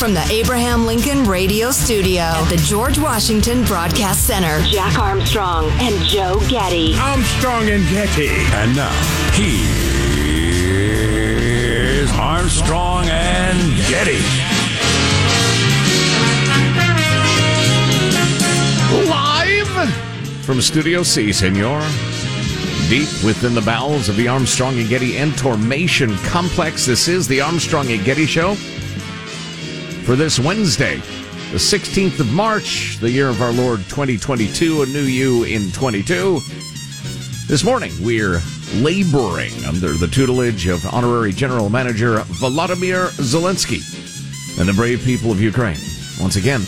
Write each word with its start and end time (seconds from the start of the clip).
from 0.00 0.14
the 0.14 0.26
Abraham 0.30 0.86
Lincoln 0.86 1.24
Radio 1.24 1.70
Studio 1.70 2.22
at 2.22 2.48
the 2.48 2.56
George 2.56 2.98
Washington 2.98 3.62
Broadcast 3.64 4.26
Center. 4.26 4.62
Jack 4.62 4.98
Armstrong 4.98 5.66
and 5.72 5.94
Joe 6.06 6.40
Getty. 6.48 6.94
Armstrong 6.96 7.68
and 7.68 7.86
Getty. 7.90 8.30
And 8.30 8.74
now, 8.74 8.90
here's 9.34 9.70
Armstrong 12.12 13.04
and 13.10 13.58
Getty. 13.90 14.22
Live 19.06 19.68
from 20.42 20.62
Studio 20.62 21.02
C, 21.02 21.30
senor. 21.30 21.86
Deep 22.88 23.10
within 23.22 23.54
the 23.54 23.60
bowels 23.66 24.08
of 24.08 24.16
the 24.16 24.28
Armstrong 24.28 24.78
and 24.78 24.88
Getty 24.88 25.16
Entormation 25.16 26.16
Complex, 26.24 26.86
this 26.86 27.06
is 27.06 27.28
the 27.28 27.42
Armstrong 27.42 27.90
and 27.90 28.02
Getty 28.02 28.24
Show 28.24 28.56
for 30.04 30.16
this 30.16 30.38
Wednesday, 30.38 30.96
the 31.52 31.58
16th 31.58 32.20
of 32.20 32.32
March, 32.32 32.98
the 32.98 33.10
year 33.10 33.28
of 33.28 33.40
our 33.42 33.52
Lord 33.52 33.80
2022, 33.88 34.82
a 34.82 34.86
new 34.86 35.02
you 35.02 35.44
in 35.44 35.70
22. 35.72 36.40
This 37.46 37.64
morning, 37.64 37.92
we're 38.02 38.40
laboring 38.76 39.52
under 39.64 39.92
the 39.92 40.06
tutelage 40.06 40.66
of 40.66 40.84
Honorary 40.92 41.32
General 41.32 41.68
Manager 41.68 42.18
Volodymyr 42.18 43.10
Zelensky 43.20 43.80
and 44.58 44.68
the 44.68 44.72
brave 44.72 45.02
people 45.04 45.32
of 45.32 45.40
Ukraine. 45.40 45.78
Once 46.20 46.36
again, 46.36 46.60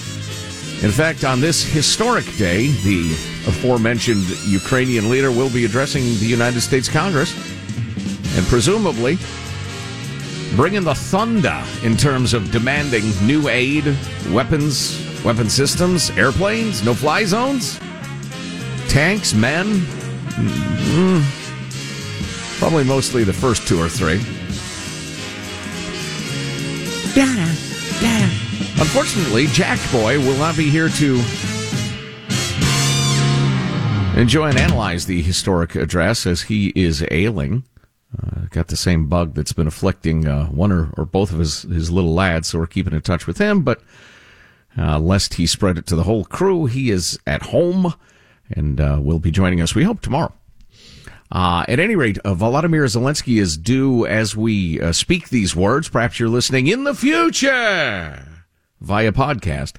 in 0.82 0.90
fact, 0.90 1.24
on 1.24 1.40
this 1.40 1.62
historic 1.62 2.24
day, 2.36 2.68
the 2.82 3.12
aforementioned 3.46 4.24
Ukrainian 4.46 5.10
leader 5.10 5.30
will 5.30 5.50
be 5.50 5.64
addressing 5.64 6.02
the 6.02 6.26
United 6.26 6.60
States 6.60 6.88
Congress 6.88 7.32
and 8.36 8.46
presumably 8.46 9.16
bringing 10.56 10.84
the 10.84 10.94
thunder 10.94 11.62
in 11.82 11.96
terms 11.96 12.34
of 12.34 12.50
demanding 12.50 13.04
new 13.26 13.48
aid, 13.48 13.84
weapons, 14.30 15.00
weapon 15.24 15.48
systems, 15.48 16.10
airplanes, 16.10 16.84
no 16.84 16.94
fly 16.94 17.24
zones, 17.24 17.78
tanks, 18.88 19.34
men. 19.34 19.66
Mm, 20.36 21.22
probably 22.58 22.84
mostly 22.84 23.24
the 23.24 23.32
first 23.32 23.66
two 23.66 23.80
or 23.80 23.88
three. 23.88 24.18
Dada, 27.14 27.52
dada. 28.00 28.32
Unfortunately, 28.80 29.46
Jack 29.48 29.78
Boy 29.90 30.18
will 30.18 30.36
not 30.38 30.56
be 30.56 30.68
here 30.68 30.88
to 30.88 31.22
enjoy 34.18 34.48
and 34.48 34.58
analyze 34.58 35.06
the 35.06 35.22
historic 35.22 35.74
address 35.74 36.26
as 36.26 36.42
he 36.42 36.72
is 36.74 37.04
ailing. 37.10 37.64
Uh, 38.20 38.42
got 38.50 38.68
the 38.68 38.76
same 38.76 39.06
bug 39.06 39.34
that's 39.34 39.52
been 39.54 39.66
afflicting 39.66 40.26
uh, 40.26 40.46
one 40.46 40.70
or, 40.70 40.90
or 40.98 41.06
both 41.06 41.32
of 41.32 41.38
his, 41.38 41.62
his 41.62 41.90
little 41.90 42.12
lads, 42.12 42.48
so 42.48 42.58
we're 42.58 42.66
keeping 42.66 42.92
in 42.92 43.00
touch 43.00 43.26
with 43.26 43.38
him. 43.38 43.62
But 43.62 43.80
uh, 44.76 44.98
lest 44.98 45.34
he 45.34 45.46
spread 45.46 45.78
it 45.78 45.86
to 45.86 45.96
the 45.96 46.02
whole 46.02 46.24
crew, 46.24 46.66
he 46.66 46.90
is 46.90 47.18
at 47.26 47.42
home 47.42 47.94
and 48.50 48.80
uh, 48.80 48.98
will 49.00 49.18
be 49.18 49.30
joining 49.30 49.62
us, 49.62 49.74
we 49.74 49.84
hope, 49.84 50.00
tomorrow. 50.02 50.32
Uh, 51.30 51.64
at 51.68 51.80
any 51.80 51.96
rate, 51.96 52.18
uh, 52.24 52.34
Volodymyr 52.34 52.84
Zelensky 52.84 53.40
is 53.40 53.56
due 53.56 54.04
as 54.04 54.36
we 54.36 54.78
speak 54.92 55.30
these 55.30 55.56
words. 55.56 55.88
Perhaps 55.88 56.20
you're 56.20 56.28
listening 56.28 56.66
in 56.66 56.84
the 56.84 56.94
future 56.94 58.26
via 58.82 59.12
podcast. 59.12 59.76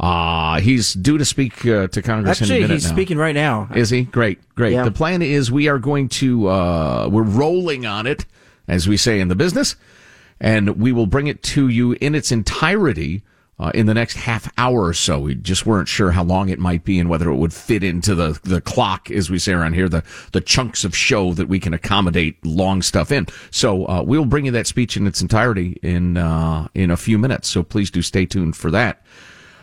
Uh, 0.00 0.58
he's 0.60 0.94
due 0.94 1.18
to 1.18 1.26
speak 1.26 1.66
uh, 1.66 1.86
to 1.88 2.00
Congress 2.00 2.40
Actually, 2.40 2.66
he's 2.66 2.84
now. 2.84 2.90
speaking 2.90 3.18
right 3.18 3.34
now. 3.34 3.68
Is 3.74 3.90
he? 3.90 4.04
Great, 4.04 4.38
great. 4.54 4.72
Yeah. 4.72 4.84
The 4.84 4.90
plan 4.90 5.20
is 5.20 5.52
we 5.52 5.68
are 5.68 5.78
going 5.78 6.08
to, 6.08 6.48
uh, 6.48 7.08
we're 7.12 7.22
rolling 7.22 7.84
on 7.84 8.06
it, 8.06 8.24
as 8.66 8.88
we 8.88 8.96
say 8.96 9.20
in 9.20 9.28
the 9.28 9.34
business, 9.34 9.76
and 10.40 10.80
we 10.80 10.90
will 10.90 11.06
bring 11.06 11.26
it 11.26 11.42
to 11.42 11.68
you 11.68 11.92
in 12.00 12.14
its 12.14 12.32
entirety 12.32 13.22
uh, 13.58 13.72
in 13.74 13.84
the 13.84 13.92
next 13.92 14.16
half 14.16 14.50
hour 14.56 14.86
or 14.86 14.94
so. 14.94 15.20
We 15.20 15.34
just 15.34 15.66
weren't 15.66 15.86
sure 15.86 16.12
how 16.12 16.24
long 16.24 16.48
it 16.48 16.58
might 16.58 16.82
be 16.82 16.98
and 16.98 17.10
whether 17.10 17.28
it 17.28 17.36
would 17.36 17.52
fit 17.52 17.84
into 17.84 18.14
the, 18.14 18.40
the 18.42 18.62
clock, 18.62 19.10
as 19.10 19.28
we 19.28 19.38
say 19.38 19.52
around 19.52 19.74
here, 19.74 19.86
the, 19.86 20.02
the 20.32 20.40
chunks 20.40 20.82
of 20.82 20.96
show 20.96 21.34
that 21.34 21.46
we 21.46 21.60
can 21.60 21.74
accommodate 21.74 22.42
long 22.42 22.80
stuff 22.80 23.12
in. 23.12 23.26
So, 23.50 23.84
uh, 23.86 24.02
we'll 24.02 24.24
bring 24.24 24.46
you 24.46 24.52
that 24.52 24.66
speech 24.66 24.96
in 24.96 25.06
its 25.06 25.20
entirety 25.20 25.78
in, 25.82 26.16
uh, 26.16 26.68
in 26.72 26.90
a 26.90 26.96
few 26.96 27.18
minutes. 27.18 27.50
So 27.50 27.62
please 27.62 27.90
do 27.90 28.00
stay 28.00 28.24
tuned 28.24 28.56
for 28.56 28.70
that. 28.70 29.04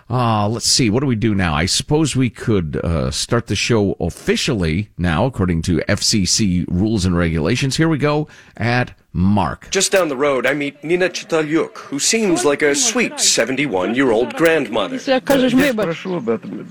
Uh, 0.09 0.47
let's 0.47 0.68
see. 0.68 0.90
What 0.90 1.01
do 1.01 1.07
we 1.07 1.16
do 1.16 1.35
now? 1.35 1.53
I 1.53 1.66
suppose 1.66 2.16
we 2.16 2.29
could 2.29 2.78
uh, 2.78 3.12
start 3.12 3.47
the 3.47 3.56
show 3.56 3.97
officially 4.00 4.90
now, 4.97 5.25
according 5.25 5.63
to 5.63 5.81
FCC 5.90 6.66
rules 6.69 7.03
and 7.06 7.18
regulations. 7.18 7.75
Here 7.75 7.90
we 7.90 7.97
go 7.97 8.28
at 8.56 8.94
Mark. 9.17 9.72
Just 9.72 9.91
down 9.91 10.09
the 10.09 10.16
road, 10.16 10.45
I 10.45 10.53
meet 10.53 10.83
Nina 10.83 11.09
Chitalyuk, 11.09 11.75
who 11.89 11.97
seems 11.97 12.45
like 12.45 12.61
a 12.61 12.75
sweet 12.75 13.19
71 13.19 13.95
year 13.95 14.11
old 14.11 14.35
grandmother. 14.35 15.00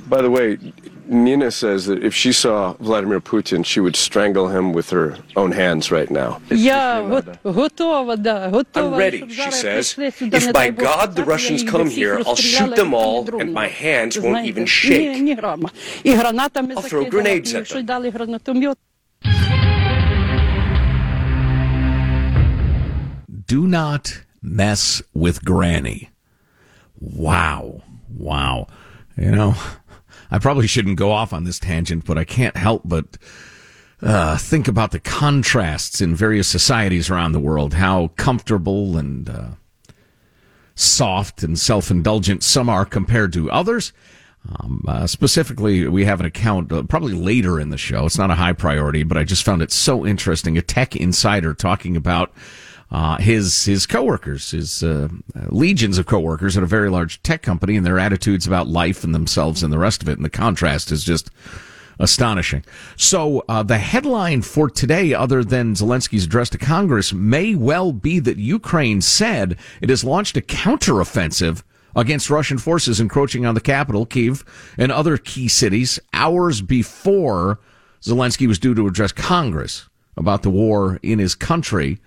By 0.08 0.22
the 0.22 0.30
way, 0.30 0.56
Nina 1.08 1.50
says 1.50 1.86
that 1.86 2.04
if 2.04 2.14
she 2.14 2.32
saw 2.32 2.74
Vladimir 2.74 3.20
Putin, 3.20 3.66
she 3.66 3.80
would 3.80 3.96
strangle 3.96 4.46
him 4.46 4.72
with 4.72 4.90
her 4.90 5.18
own 5.34 5.50
hands 5.50 5.90
right 5.90 6.08
now. 6.08 6.40
I'm 6.50 7.10
ready, 8.94 9.28
she 9.28 9.50
says. 9.50 9.96
If 9.98 10.52
by 10.52 10.70
God 10.70 11.16
the 11.16 11.24
Russians 11.24 11.64
come 11.64 11.90
here, 11.90 12.22
I'll 12.24 12.36
shoot 12.36 12.76
them 12.76 12.94
all 12.94 13.28
and 13.40 13.52
my 13.52 13.66
hands 13.66 14.20
won't 14.20 14.46
even 14.46 14.66
shake. 14.66 15.36
I'll 16.76 16.82
throw 16.82 17.06
grenades 17.06 17.54
at 17.54 17.68
them. 17.68 17.86
Do 23.46 23.66
not 23.66 24.22
mess 24.42 25.02
with 25.14 25.44
Granny. 25.44 26.10
Wow. 26.98 27.82
Wow. 28.08 28.66
You 29.16 29.30
know, 29.30 29.54
I 30.30 30.38
probably 30.38 30.66
shouldn't 30.66 30.98
go 30.98 31.12
off 31.12 31.32
on 31.32 31.44
this 31.44 31.58
tangent, 31.58 32.04
but 32.04 32.18
I 32.18 32.24
can't 32.24 32.56
help 32.56 32.82
but 32.84 33.18
uh, 34.02 34.36
think 34.36 34.68
about 34.68 34.90
the 34.90 35.00
contrasts 35.00 36.00
in 36.00 36.14
various 36.14 36.48
societies 36.48 37.08
around 37.08 37.32
the 37.32 37.40
world, 37.40 37.74
how 37.74 38.08
comfortable 38.16 38.98
and 38.98 39.28
uh, 39.28 39.48
soft 40.74 41.42
and 41.42 41.58
self 41.58 41.90
indulgent 41.90 42.42
some 42.42 42.68
are 42.68 42.84
compared 42.84 43.32
to 43.32 43.50
others. 43.50 43.92
Um, 44.48 44.84
uh, 44.86 45.06
specifically, 45.06 45.88
we 45.88 46.04
have 46.04 46.20
an 46.20 46.26
account 46.26 46.70
uh, 46.70 46.82
probably 46.84 47.14
later 47.14 47.58
in 47.58 47.70
the 47.70 47.78
show. 47.78 48.06
It's 48.06 48.18
not 48.18 48.30
a 48.30 48.36
high 48.36 48.52
priority, 48.52 49.02
but 49.02 49.16
I 49.16 49.24
just 49.24 49.44
found 49.44 49.62
it 49.62 49.72
so 49.72 50.06
interesting. 50.06 50.56
A 50.56 50.62
tech 50.62 50.94
insider 50.94 51.52
talking 51.54 51.96
about 51.96 52.32
uh, 52.90 53.16
his 53.18 53.64
his 53.64 53.86
coworkers, 53.86 54.52
his 54.52 54.82
uh, 54.82 55.08
legions 55.48 55.98
of 55.98 56.06
coworkers 56.06 56.56
at 56.56 56.62
a 56.62 56.66
very 56.66 56.88
large 56.88 57.22
tech 57.22 57.42
company, 57.42 57.76
and 57.76 57.84
their 57.84 57.98
attitudes 57.98 58.46
about 58.46 58.68
life 58.68 59.02
and 59.02 59.14
themselves 59.14 59.62
and 59.62 59.72
the 59.72 59.78
rest 59.78 60.02
of 60.02 60.08
it. 60.08 60.16
And 60.16 60.24
the 60.24 60.30
contrast 60.30 60.92
is 60.92 61.04
just 61.04 61.30
astonishing. 61.98 62.64
So 62.96 63.44
uh, 63.48 63.62
the 63.62 63.78
headline 63.78 64.42
for 64.42 64.68
today, 64.68 65.14
other 65.14 65.42
than 65.42 65.74
Zelensky's 65.74 66.24
address 66.24 66.50
to 66.50 66.58
Congress, 66.58 67.12
may 67.12 67.54
well 67.54 67.92
be 67.92 68.18
that 68.20 68.36
Ukraine 68.36 69.00
said 69.00 69.56
it 69.80 69.88
has 69.88 70.04
launched 70.04 70.36
a 70.36 70.42
counteroffensive 70.42 71.62
against 71.94 72.30
Russian 72.30 72.58
forces 72.58 73.00
encroaching 73.00 73.46
on 73.46 73.54
the 73.54 73.60
capital, 73.60 74.04
Kiev, 74.04 74.44
and 74.76 74.92
other 74.92 75.16
key 75.16 75.48
cities 75.48 75.98
hours 76.12 76.60
before 76.60 77.58
Zelensky 78.02 78.46
was 78.46 78.58
due 78.58 78.74
to 78.74 78.86
address 78.86 79.12
Congress 79.12 79.88
about 80.16 80.42
the 80.42 80.50
war 80.50 81.00
in 81.02 81.18
his 81.18 81.34
country. 81.34 81.98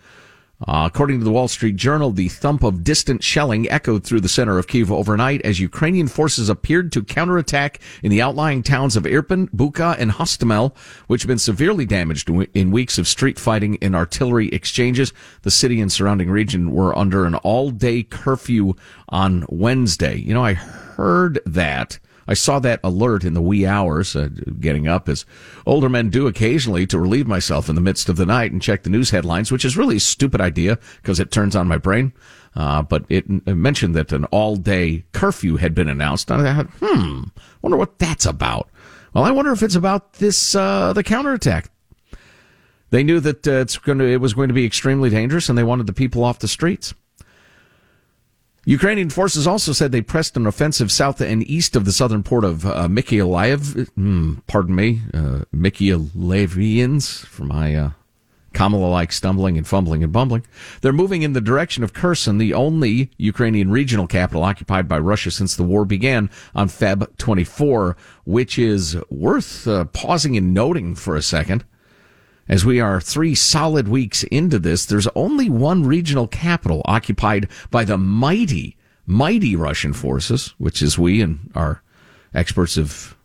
Uh, 0.67 0.89
according 0.91 1.19
to 1.19 1.23
the 1.23 1.31
Wall 1.31 1.47
Street 1.47 1.77
Journal, 1.77 2.11
the 2.11 2.27
thump 2.27 2.63
of 2.63 2.83
distant 2.83 3.23
shelling 3.23 3.69
echoed 3.69 4.03
through 4.03 4.19
the 4.19 4.27
center 4.27 4.57
of 4.57 4.67
Kiev 4.67 4.91
overnight 4.91 5.41
as 5.43 5.61
Ukrainian 5.61 6.07
forces 6.07 6.49
appeared 6.49 6.91
to 6.91 7.03
counterattack 7.03 7.79
in 8.03 8.11
the 8.11 8.21
outlying 8.21 8.61
towns 8.61 8.97
of 8.97 9.03
Irpin, 9.03 9.50
Bucha, 9.51 9.95
and 9.97 10.11
Hostomel, 10.11 10.75
which 11.07 11.21
have 11.21 11.29
been 11.29 11.39
severely 11.39 11.85
damaged 11.85 12.29
in 12.29 12.71
weeks 12.71 12.97
of 12.97 13.07
street 13.07 13.39
fighting 13.39 13.77
and 13.81 13.95
artillery 13.95 14.50
exchanges. 14.50 15.13
The 15.44 15.51
city 15.51 15.79
and 15.79 15.89
surrounding 15.89 16.29
region 16.29 16.71
were 16.71 16.97
under 16.97 17.23
an 17.23 17.35
all-day 17.35 18.03
curfew 18.03 18.73
on 19.07 19.45
Wednesday. 19.47 20.17
You 20.17 20.33
know, 20.33 20.44
I 20.44 20.53
heard 20.55 21.39
that. 21.45 22.00
I 22.29 22.35
saw 22.35 22.59
that 22.59 22.79
alert 22.83 23.23
in 23.23 23.33
the 23.33 23.41
wee 23.41 23.65
hours, 23.65 24.15
uh, 24.15 24.29
getting 24.59 24.87
up 24.87 25.09
as 25.09 25.25
older 25.65 25.89
men 25.89 26.11
do 26.11 26.27
occasionally 26.27 26.85
to 26.85 26.99
relieve 26.99 27.25
myself 27.25 27.69
in 27.69 27.73
the 27.73 27.81
midst 27.81 28.07
of 28.07 28.17
the 28.17 28.25
night 28.25 28.51
and 28.51 28.61
check 28.61 28.83
the 28.83 28.91
news 28.91 29.09
headlines, 29.09 29.51
which 29.51 29.65
is 29.65 29.75
really 29.75 29.95
a 29.95 29.99
stupid 29.99 30.39
idea 30.39 30.77
because 30.97 31.19
it 31.19 31.31
turns 31.31 31.55
on 31.55 31.67
my 31.67 31.77
brain. 31.77 32.13
Uh, 32.55 32.83
but 32.83 33.03
it, 33.09 33.25
it 33.47 33.55
mentioned 33.55 33.95
that 33.95 34.11
an 34.11 34.25
all 34.25 34.55
day 34.55 35.05
curfew 35.11 35.55
had 35.57 35.73
been 35.73 35.89
announced. 35.89 36.29
And 36.29 36.47
I 36.47 36.55
thought, 36.55 36.69
hmm, 36.79 37.23
wonder 37.63 37.77
what 37.77 37.97
that's 37.97 38.27
about. 38.27 38.69
Well, 39.15 39.23
I 39.23 39.31
wonder 39.31 39.51
if 39.51 39.63
it's 39.63 39.75
about 39.75 40.13
this, 40.13 40.53
uh, 40.53 40.93
the 40.93 41.03
counterattack. 41.03 41.71
They 42.91 43.01
knew 43.01 43.19
that 43.21 43.47
uh, 43.47 43.53
it's 43.53 43.79
going 43.79 43.97
to, 43.97 44.05
it 44.05 44.21
was 44.21 44.35
going 44.35 44.49
to 44.49 44.53
be 44.53 44.65
extremely 44.65 45.09
dangerous 45.09 45.49
and 45.49 45.57
they 45.57 45.63
wanted 45.63 45.87
the 45.87 45.93
people 45.93 46.23
off 46.23 46.37
the 46.37 46.47
streets. 46.47 46.93
Ukrainian 48.69 49.10
forces 49.10 49.48
also 49.48 49.71
said 49.74 49.92
they 49.92 50.04
pressed 50.04 50.38
an 50.38 50.45
offensive 50.45 50.92
south 50.92 51.21
and 51.21 51.42
east 51.50 51.75
of 51.75 51.86
the 51.86 51.92
southern 51.92 52.21
port 52.21 52.45
of 52.45 52.68
uh, 52.68 52.88
Mykolaiv. 52.88 53.89
Hmm, 53.95 54.33
pardon 54.45 54.75
me, 54.75 55.01
uh, 55.12 55.39
Mykolavians 55.51 57.25
for 57.25 57.45
my 57.45 57.74
uh, 57.74 57.92
Kamala 58.54 58.86
like 58.86 59.12
stumbling 59.12 59.57
and 59.57 59.66
fumbling 59.66 60.04
and 60.04 60.13
bumbling. 60.13 60.45
They're 60.81 60.94
moving 60.94 61.24
in 61.24 61.33
the 61.33 61.42
direction 61.42 61.83
of 61.83 61.94
Kherson, 61.94 62.38
the 62.38 62.54
only 62.54 63.10
Ukrainian 63.18 63.71
regional 63.71 64.06
capital 64.06 64.44
occupied 64.44 64.88
by 64.88 65.00
Russia 65.00 65.31
since 65.31 65.56
the 65.56 65.63
war 65.63 65.83
began 65.83 66.30
on 66.54 66.68
Feb 66.68 67.18
24, 67.18 67.98
which 68.25 68.60
is 68.60 68.95
worth 69.10 69.68
uh, 69.68 69.86
pausing 69.86 70.38
and 70.38 70.54
noting 70.54 70.94
for 70.94 71.15
a 71.15 71.24
second. 71.24 71.65
As 72.50 72.66
we 72.66 72.80
are 72.80 73.00
three 73.00 73.36
solid 73.36 73.88
weeks 73.88 74.24
into 74.24 74.57
this, 74.57 74.86
there's 74.86 75.07
only 75.16 75.51
one 75.51 75.84
regional 75.84 76.28
capital 76.28 76.81
occupied 76.86 77.48
by 77.69 77.86
the 77.86 77.98
mighty, 77.98 78.75
mighty 79.06 79.56
Russian 79.56 79.94
forces, 79.94 80.56
which 80.57 80.81
is 80.81 80.98
we 80.98 81.22
and 81.22 81.51
our 81.54 81.84
experts 82.34 82.74
have 82.74 83.16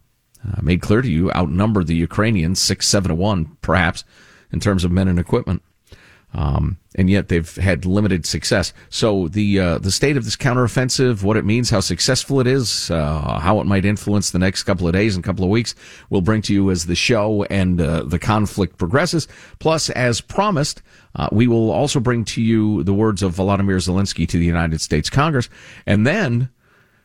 uh, 0.47 0.61
made 0.61 0.83
clear 0.83 1.01
to 1.01 1.11
you 1.11 1.33
outnumber 1.33 1.83
the 1.83 1.97
Ukrainians 1.97 2.61
six, 2.61 2.87
seven 2.87 3.09
to 3.09 3.15
one, 3.15 3.57
perhaps 3.63 4.05
in 4.53 4.61
terms 4.61 4.85
of 4.85 4.93
men 4.93 5.09
and 5.09 5.19
equipment. 5.19 5.63
Um, 6.35 6.79
and 6.97 7.09
yet 7.09 7.29
they've 7.29 7.55
had 7.57 7.87
limited 7.87 8.27
success. 8.27 8.73
So 8.91 9.29
the 9.29 9.61
uh, 9.61 9.79
the 9.79 9.93
state 9.93 10.17
of 10.17 10.25
this 10.25 10.37
counteroffensive, 10.37 11.23
what 11.23 11.37
it 11.37 11.45
means, 11.45 11.71
how 11.71 11.81
successful 11.81 12.41
it 12.41 12.47
is, 12.47 12.91
uh, 12.91 13.39
how 13.39 13.61
it 13.61 13.67
might 13.67 13.85
influence 13.85 14.31
the 14.31 14.39
next 14.39 14.65
couple 14.65 14.87
of 14.87 14.93
days 14.93 15.15
and 15.15 15.25
couple 15.25 15.45
of 15.45 15.51
weeks, 15.51 15.75
we'll 16.11 16.21
bring 16.21 16.43
to 16.43 16.53
you 16.53 16.71
as 16.71 16.87
the 16.87 16.95
show 16.95 17.45
and 17.45 17.81
uh, 17.81 18.03
the 18.03 18.19
conflict 18.19 18.79
progresses. 18.79 19.29
Plus, 19.61 19.91
as 19.91 20.21
promised, 20.21 20.83
uh, 21.17 21.29
we 21.31 21.47
will 21.47 21.71
also 21.71 22.01
bring 22.01 22.25
to 22.25 22.43
you 22.43 22.83
the 22.83 22.95
words 22.95 23.23
of 23.23 23.35
Volodymyr 23.35 23.77
Zelensky 23.77 24.29
to 24.29 24.39
the 24.39 24.45
United 24.45 24.81
States 24.81 25.09
Congress, 25.09 25.49
and 25.87 26.07
then 26.07 26.49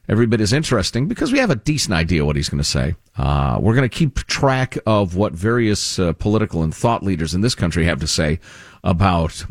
every 0.10 0.26
bit 0.26 0.42
as 0.42 0.52
interesting 0.52 1.08
because 1.08 1.32
we 1.32 1.38
have 1.38 1.52
a 1.52 1.56
decent 1.56 1.94
idea 1.94 2.26
what 2.26 2.36
he's 2.36 2.50
going 2.50 2.62
to 2.62 2.68
say. 2.68 2.96
Uh, 3.16 3.60
we're 3.62 3.76
going 3.76 3.88
to 3.88 3.96
keep 3.96 4.16
track 4.26 4.78
of 4.88 5.16
what 5.16 5.34
various 5.34 6.00
uh, 6.00 6.12
political 6.14 6.64
and 6.64 6.74
thought 6.76 7.04
leaders 7.04 7.36
in 7.36 7.42
this 7.42 7.54
country 7.54 7.86
have 7.86 8.00
to 8.00 8.08
say 8.08 8.40
about 8.84 9.46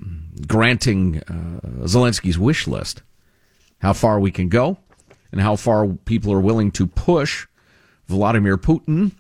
granting 0.49 1.19
uh, 1.28 1.84
Zelensky's 1.87 2.38
wish 2.38 2.66
list, 2.66 3.02
how 3.78 3.93
far 3.93 4.19
we 4.19 4.32
can 4.32 4.49
go, 4.49 4.76
and 5.31 5.40
how 5.40 5.55
far 5.55 5.87
people 5.87 6.32
are 6.32 6.40
willing 6.40 6.72
to 6.72 6.87
push 6.87 7.46
Vladimir 8.08 8.58
Putin 8.58 9.12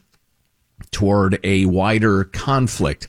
toward 0.90 1.38
a 1.44 1.66
wider 1.66 2.24
conflict. 2.24 3.08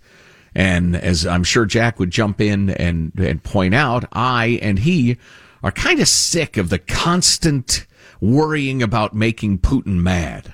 And 0.54 0.96
as 0.96 1.26
I'm 1.26 1.44
sure 1.44 1.66
Jack 1.66 2.00
would 2.00 2.12
jump 2.12 2.42
in 2.42 2.70
and, 2.70 3.12
and 3.18 3.44
point 3.44 3.74
out, 3.74 4.06
I 4.12 4.60
and 4.62 4.78
he 4.78 5.18
are 5.64 5.72
kind 5.72 6.00
of 6.00 6.08
sick 6.08 6.58
of 6.58 6.70
the 6.70 6.80
constant 6.80 7.86
worrying 8.22 8.82
about 8.84 9.14
making 9.14 9.60
Putin 9.60 10.02
mad. 10.02 10.54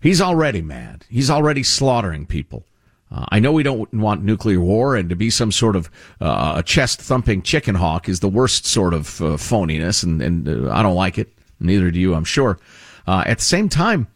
He's 0.00 0.20
already 0.20 0.62
mad. 0.62 1.04
He's 1.08 1.30
already 1.30 1.62
slaughtering 1.62 2.26
people. 2.26 2.64
Uh, 3.10 3.24
I 3.28 3.38
know 3.38 3.52
we 3.52 3.62
don't 3.62 3.92
want 3.94 4.24
nuclear 4.24 4.60
war, 4.60 4.96
and 4.96 5.08
to 5.08 5.16
be 5.16 5.30
some 5.30 5.52
sort 5.52 5.76
of 5.76 5.90
uh, 6.20 6.54
a 6.56 6.62
chest 6.62 7.00
thumping 7.00 7.42
chicken 7.42 7.76
hawk 7.76 8.08
is 8.08 8.20
the 8.20 8.28
worst 8.28 8.66
sort 8.66 8.94
of 8.94 9.20
uh, 9.20 9.24
phoniness, 9.36 10.02
and, 10.02 10.20
and 10.20 10.48
uh, 10.48 10.72
I 10.72 10.82
don't 10.82 10.96
like 10.96 11.18
it. 11.18 11.32
Neither 11.60 11.90
do 11.90 12.00
you, 12.00 12.14
I'm 12.14 12.24
sure. 12.24 12.58
Uh, 13.06 13.22
at 13.26 13.38
the 13.38 13.44
same 13.44 13.68
time, 13.68 14.08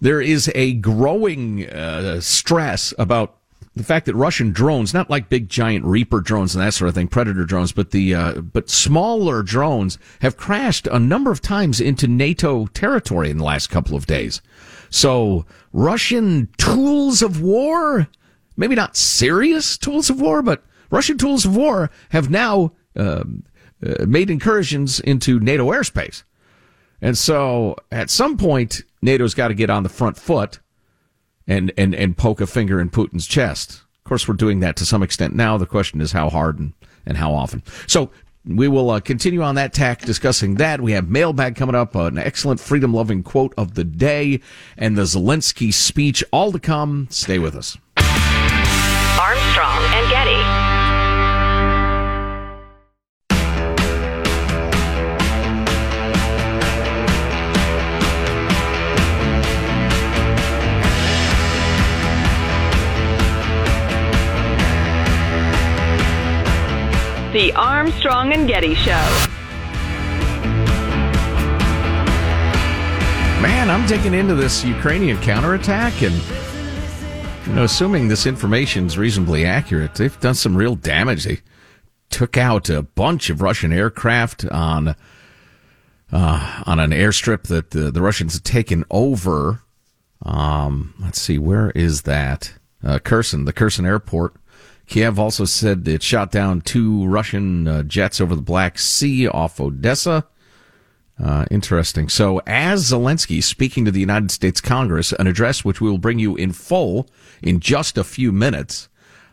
there 0.00 0.20
is 0.20 0.50
a 0.54 0.74
growing 0.74 1.68
uh, 1.68 2.20
stress 2.20 2.92
about 2.98 3.37
the 3.78 3.84
fact 3.84 4.06
that 4.06 4.14
Russian 4.14 4.52
drones, 4.52 4.92
not 4.92 5.08
like 5.08 5.28
big 5.28 5.48
giant 5.48 5.84
Reaper 5.84 6.20
drones 6.20 6.54
and 6.54 6.62
that 6.62 6.74
sort 6.74 6.88
of 6.88 6.94
thing, 6.94 7.08
Predator 7.08 7.44
drones, 7.44 7.72
but 7.72 7.92
the 7.92 8.14
uh, 8.14 8.40
but 8.40 8.68
smaller 8.68 9.42
drones 9.42 9.98
have 10.20 10.36
crashed 10.36 10.86
a 10.86 10.98
number 10.98 11.30
of 11.30 11.40
times 11.40 11.80
into 11.80 12.06
NATO 12.06 12.66
territory 12.66 13.30
in 13.30 13.38
the 13.38 13.44
last 13.44 13.68
couple 13.68 13.96
of 13.96 14.06
days. 14.06 14.42
So 14.90 15.46
Russian 15.72 16.48
tools 16.58 17.22
of 17.22 17.40
war, 17.40 18.08
maybe 18.56 18.74
not 18.74 18.96
serious 18.96 19.78
tools 19.78 20.10
of 20.10 20.20
war, 20.20 20.42
but 20.42 20.64
Russian 20.90 21.18
tools 21.18 21.44
of 21.44 21.56
war 21.56 21.90
have 22.10 22.30
now 22.30 22.72
um, 22.96 23.44
uh, 23.86 24.06
made 24.06 24.30
incursions 24.30 25.00
into 25.00 25.38
NATO 25.40 25.70
airspace. 25.70 26.24
And 27.00 27.16
so 27.16 27.76
at 27.92 28.10
some 28.10 28.36
point, 28.36 28.82
NATO's 29.02 29.34
got 29.34 29.48
to 29.48 29.54
get 29.54 29.70
on 29.70 29.84
the 29.84 29.88
front 29.88 30.16
foot 30.16 30.58
and, 31.48 31.72
and, 31.76 31.94
and 31.94 32.16
poke 32.16 32.40
a 32.40 32.46
finger 32.46 32.80
in 32.80 32.90
Putin's 32.90 33.26
chest. 33.26 33.82
Of 33.96 34.04
course, 34.04 34.28
we're 34.28 34.34
doing 34.34 34.60
that 34.60 34.76
to 34.76 34.86
some 34.86 35.02
extent 35.02 35.34
now. 35.34 35.58
The 35.58 35.66
question 35.66 36.00
is 36.00 36.12
how 36.12 36.30
hard 36.30 36.58
and, 36.58 36.74
and 37.04 37.16
how 37.16 37.34
often. 37.34 37.62
So 37.86 38.10
we 38.44 38.68
will 38.68 38.90
uh, 38.90 39.00
continue 39.00 39.42
on 39.42 39.56
that 39.56 39.72
tack 39.72 40.02
discussing 40.02 40.54
that. 40.56 40.80
We 40.80 40.92
have 40.92 41.08
mailbag 41.08 41.56
coming 41.56 41.74
up, 41.74 41.96
uh, 41.96 42.04
an 42.04 42.18
excellent 42.18 42.60
freedom 42.60 42.94
loving 42.94 43.22
quote 43.22 43.52
of 43.58 43.74
the 43.74 43.84
day, 43.84 44.40
and 44.76 44.96
the 44.96 45.02
Zelensky 45.02 45.72
speech 45.72 46.22
all 46.32 46.52
to 46.52 46.58
come. 46.58 47.08
Stay 47.10 47.38
with 47.38 47.56
us. 47.56 47.76
Armstrong 49.20 49.77
The 67.38 67.52
Armstrong 67.52 68.32
and 68.32 68.48
Getty 68.48 68.74
Show. 68.74 68.90
Man, 73.40 73.70
I'm 73.70 73.86
digging 73.86 74.12
into 74.12 74.34
this 74.34 74.64
Ukrainian 74.64 75.16
counterattack 75.18 76.02
and 76.02 76.20
you 77.46 77.52
know, 77.52 77.62
assuming 77.62 78.08
this 78.08 78.26
information 78.26 78.86
is 78.86 78.98
reasonably 78.98 79.44
accurate, 79.44 79.94
they've 79.94 80.18
done 80.18 80.34
some 80.34 80.56
real 80.56 80.74
damage. 80.74 81.22
They 81.22 81.38
took 82.10 82.36
out 82.36 82.68
a 82.70 82.82
bunch 82.82 83.30
of 83.30 83.40
Russian 83.40 83.72
aircraft 83.72 84.44
on 84.46 84.96
uh, 86.10 86.62
on 86.66 86.80
an 86.80 86.90
airstrip 86.90 87.44
that 87.44 87.70
the, 87.70 87.92
the 87.92 88.02
Russians 88.02 88.34
had 88.34 88.44
taken 88.44 88.84
over. 88.90 89.62
Um, 90.22 90.92
let's 90.98 91.20
see, 91.20 91.38
where 91.38 91.70
is 91.70 92.02
that? 92.02 92.54
Uh, 92.82 92.98
Kherson, 92.98 93.44
the 93.44 93.52
Kherson 93.52 93.86
airport. 93.86 94.34
Kiev 94.88 95.18
also 95.18 95.44
said 95.44 95.86
it 95.86 96.02
shot 96.02 96.30
down 96.30 96.62
two 96.62 97.06
Russian 97.06 97.68
uh, 97.68 97.82
jets 97.82 98.20
over 98.20 98.34
the 98.34 98.42
Black 98.42 98.78
Sea 98.78 99.28
off 99.28 99.60
Odessa. 99.60 100.26
Uh, 101.22 101.44
interesting. 101.50 102.08
So, 102.08 102.40
as 102.46 102.90
Zelensky 102.90 103.42
speaking 103.42 103.84
to 103.84 103.90
the 103.90 104.00
United 104.00 104.30
States 104.30 104.60
Congress, 104.60 105.12
an 105.12 105.26
address 105.26 105.64
which 105.64 105.80
we 105.80 105.90
will 105.90 105.98
bring 105.98 106.18
you 106.18 106.36
in 106.36 106.52
full 106.52 107.08
in 107.42 107.60
just 107.60 107.98
a 107.98 108.04
few 108.04 108.32
minutes, 108.32 108.88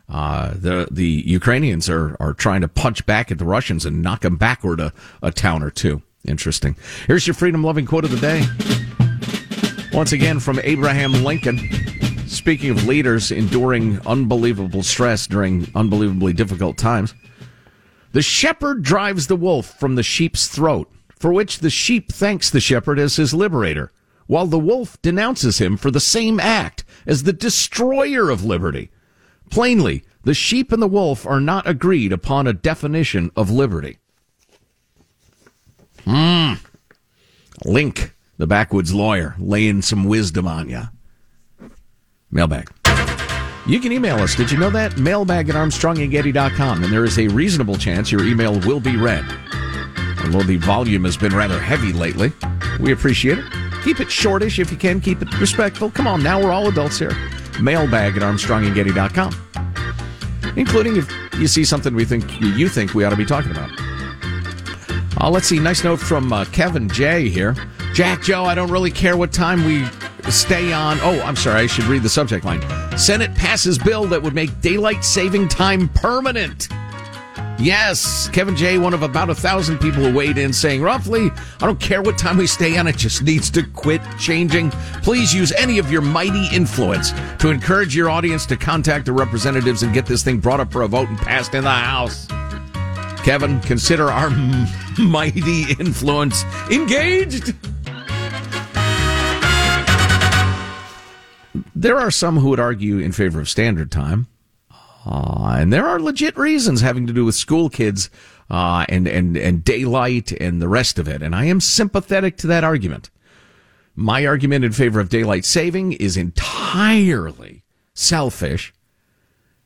uh, 0.10 0.54
the 0.56 0.88
the 0.92 1.24
Ukrainians 1.26 1.90
are 1.90 2.18
are 2.20 2.34
trying 2.34 2.62
to 2.62 2.68
punch 2.68 3.06
back 3.06 3.32
at 3.32 3.38
the 3.38 3.46
Russians 3.46 3.86
and 3.86 4.02
knock 4.02 4.22
them 4.22 4.36
backward 4.36 4.80
a, 4.80 4.94
a 5.22 5.32
town 5.32 5.64
or 5.64 5.70
two. 5.70 6.02
Interesting. 6.28 6.76
Here's 7.08 7.28
your 7.28 7.34
freedom 7.36 7.64
loving 7.64 7.86
quote 7.86 8.04
of 8.04 8.12
the 8.12 8.18
day. 8.18 8.44
Once 9.94 10.12
again 10.12 10.40
from 10.40 10.60
Abraham 10.64 11.24
Lincoln. 11.24 11.60
Speaking 12.28 12.72
of 12.72 12.88
leaders 12.88 13.32
enduring 13.32 14.00
unbelievable 14.06 14.84
stress 14.84 15.28
during 15.28 15.68
unbelievably 15.76 16.34
difficult 16.34 16.78
times, 16.78 17.14
the 18.14 18.22
shepherd 18.22 18.82
drives 18.82 19.28
the 19.28 19.36
wolf 19.36 19.80
from 19.80 19.96
the 19.96 20.04
sheep's 20.04 20.48
throat, 20.48 20.92
for 21.20 21.32
which 21.32 21.60
the 21.60 21.70
sheep 21.70 22.12
thanks 22.12 22.50
the 22.50 22.60
shepherd 22.60 22.98
as 22.98 23.16
his 23.18 23.34
liberator, 23.34 23.92
while 24.28 24.48
the 24.48 24.60
wolf 24.60 25.00
denounces 25.02 25.60
him 25.60 25.78
for 25.78 25.92
the 25.92 26.00
same 26.00 26.40
act 26.40 26.84
as 27.06 27.24
the 27.24 27.34
destroyer 27.34 28.30
of 28.30 28.44
liberty. 28.44 28.90
Plainly, 29.50 30.04
the 30.24 30.34
sheep 30.34 30.72
and 30.72 30.82
the 30.82 30.88
wolf 30.88 31.26
are 31.26 31.42
not 31.42 31.68
agreed 31.68 32.12
upon 32.12 32.48
a 32.48 32.54
definition 32.54 33.32
of 33.36 33.52
liberty. 33.52 34.00
Hmm. 36.06 36.54
Link, 37.64 38.16
the 38.38 38.48
backwoods 38.48 38.94
lawyer, 38.94 39.36
laying 39.38 39.82
some 39.82 40.06
wisdom 40.06 40.48
on 40.48 40.70
you. 40.70 40.84
Mailbag. 42.36 42.70
You 43.66 43.80
can 43.80 43.92
email 43.92 44.18
us. 44.18 44.36
Did 44.36 44.52
you 44.52 44.60
know 44.60 44.70
that? 44.70 44.98
Mailbag 44.98 45.50
at 45.50 45.56
armstrongandgetty.com. 45.56 46.84
And 46.84 46.94
there 46.94 47.06
is 47.06 47.18
a 47.18 47.28
reasonable 47.30 47.78
chance 47.78 48.12
your 48.12 48.24
email 48.26 48.60
will 48.60 48.82
be 48.82 48.98
read. 48.98 49.26
Although 50.24 50.44
the 50.44 50.58
volume 50.58 51.06
has 51.06 51.18
been 51.18 51.34
rather 51.34 51.60
heavy 51.60 51.94
lately, 51.94 52.32
we 52.80 52.92
appreciate 52.92 53.40
it. 53.40 53.46
Keep 53.84 54.02
it 54.02 54.12
shortish 54.12 54.60
if 54.60 54.70
you 54.70 54.78
can. 54.78 55.00
Keep 55.00 55.22
it 55.22 55.40
respectful. 55.40 55.90
Come 55.90 56.08
on, 56.08 56.22
now 56.22 56.40
we're 56.44 56.52
all 56.52 56.68
adults 56.68 57.00
here. 57.00 57.16
Mailbag 57.62 58.18
at 58.18 58.24
armstrongandgetty.com. 58.24 59.34
Including 60.58 60.98
if 60.98 61.10
you 61.36 61.48
see 61.48 61.64
something 61.64 61.96
we 61.96 62.06
think 62.06 62.40
you 62.42 62.68
think 62.70 62.94
we 62.94 63.04
ought 63.04 63.10
to 63.12 63.16
be 63.16 63.26
talking 63.26 63.52
about. 63.52 63.70
Uh, 65.20 65.30
let's 65.30 65.48
see. 65.48 65.60
Nice 65.60 65.84
note 65.84 66.00
from 66.00 66.34
uh, 66.34 66.46
Kevin 66.46 66.90
J 66.90 67.30
here. 67.30 67.56
Jack 67.94 68.22
Joe, 68.22 68.44
I 68.44 68.56
don't 68.56 68.72
really 68.72 68.92
care 68.92 69.16
what 69.16 69.32
time 69.32 69.64
we 69.66 69.86
stay 70.32 70.74
on. 70.74 71.00
Oh, 71.02 71.20
I'm 71.22 71.36
sorry. 71.36 71.62
I 71.62 71.68
should 71.68 71.86
read 71.86 72.04
the 72.04 72.10
subject 72.10 72.46
line. 72.46 72.62
Senate 72.98 73.34
passes 73.36 73.78
bill 73.78 74.06
that 74.06 74.22
would 74.22 74.34
make 74.34 74.62
daylight 74.62 75.04
saving 75.04 75.48
time 75.48 75.90
permanent. 75.90 76.70
Yes, 77.58 78.28
Kevin 78.30 78.56
J, 78.56 78.78
one 78.80 78.94
of 78.94 79.02
about 79.02 79.30
a 79.30 79.36
thousand 79.36 79.80
people 79.80 80.04
who 80.04 80.14
weighed 80.14 80.38
in 80.38 80.52
saying 80.52 80.82
roughly, 80.82 81.32
I 81.62 81.66
don't 81.66 81.80
care 81.80 82.02
what 82.02 82.18
time 82.18 82.36
we 82.36 82.48
stay 82.48 82.78
on, 82.78 82.86
it 82.86 82.98
just 82.98 83.24
needs 83.24 83.50
to 83.52 83.64
quit 83.64 84.02
changing. 84.20 84.72
Please 85.04 85.34
use 85.34 85.54
any 85.54 85.80
of 85.80 85.90
your 85.90 86.02
mighty 86.02 86.48
influence 86.54 87.14
to 87.40 87.50
encourage 87.52 87.96
your 87.96 88.10
audience 88.10 88.46
to 88.48 88.58
contact 88.58 89.06
the 89.06 89.14
representatives 89.14 89.84
and 89.84 89.94
get 89.94 90.06
this 90.06 90.22
thing 90.22 90.40
brought 90.40 90.60
up 90.60 90.72
for 90.72 90.82
a 90.82 90.88
vote 90.88 91.08
and 91.08 91.18
passed 91.18 91.54
in 91.54 91.64
the 91.64 91.70
House. 91.70 92.28
Kevin, 93.24 93.62
consider 93.62 94.12
our 94.12 94.30
mighty 95.00 95.72
influence 95.80 96.44
engaged. 96.70 97.56
There 101.76 101.98
are 102.00 102.12
some 102.12 102.38
who 102.38 102.50
would 102.50 102.60
argue 102.60 103.00
in 103.00 103.12
favor 103.12 103.40
of 103.40 103.50
standard 103.50 103.92
time. 103.92 104.28
Uh, 105.06 105.58
and 105.60 105.72
there 105.72 105.86
are 105.86 106.00
legit 106.00 106.36
reasons 106.36 106.82
having 106.82 107.06
to 107.06 107.14
do 107.14 107.26
with 107.26 107.36
school 107.36 107.70
kids 107.70 108.10
uh, 108.50 108.86
and, 108.90 109.08
and, 109.08 109.38
and 109.38 109.64
daylight 109.64 110.32
and 110.32 110.62
the 110.62 110.68
rest 110.68 110.98
of 110.98 111.08
it. 111.08 111.22
And 111.22 111.36
I 111.36 111.46
am 111.46 111.62
sympathetic 111.62 112.38
to 112.38 112.48
that 112.48 112.64
argument. 112.64 113.12
My 113.96 114.26
argument 114.26 114.66
in 114.66 114.72
favor 114.72 115.00
of 115.00 115.10
daylight 115.10 115.46
saving 115.46 115.94
is 115.94 116.18
entirely 116.18 117.64
selfish. 117.94 118.74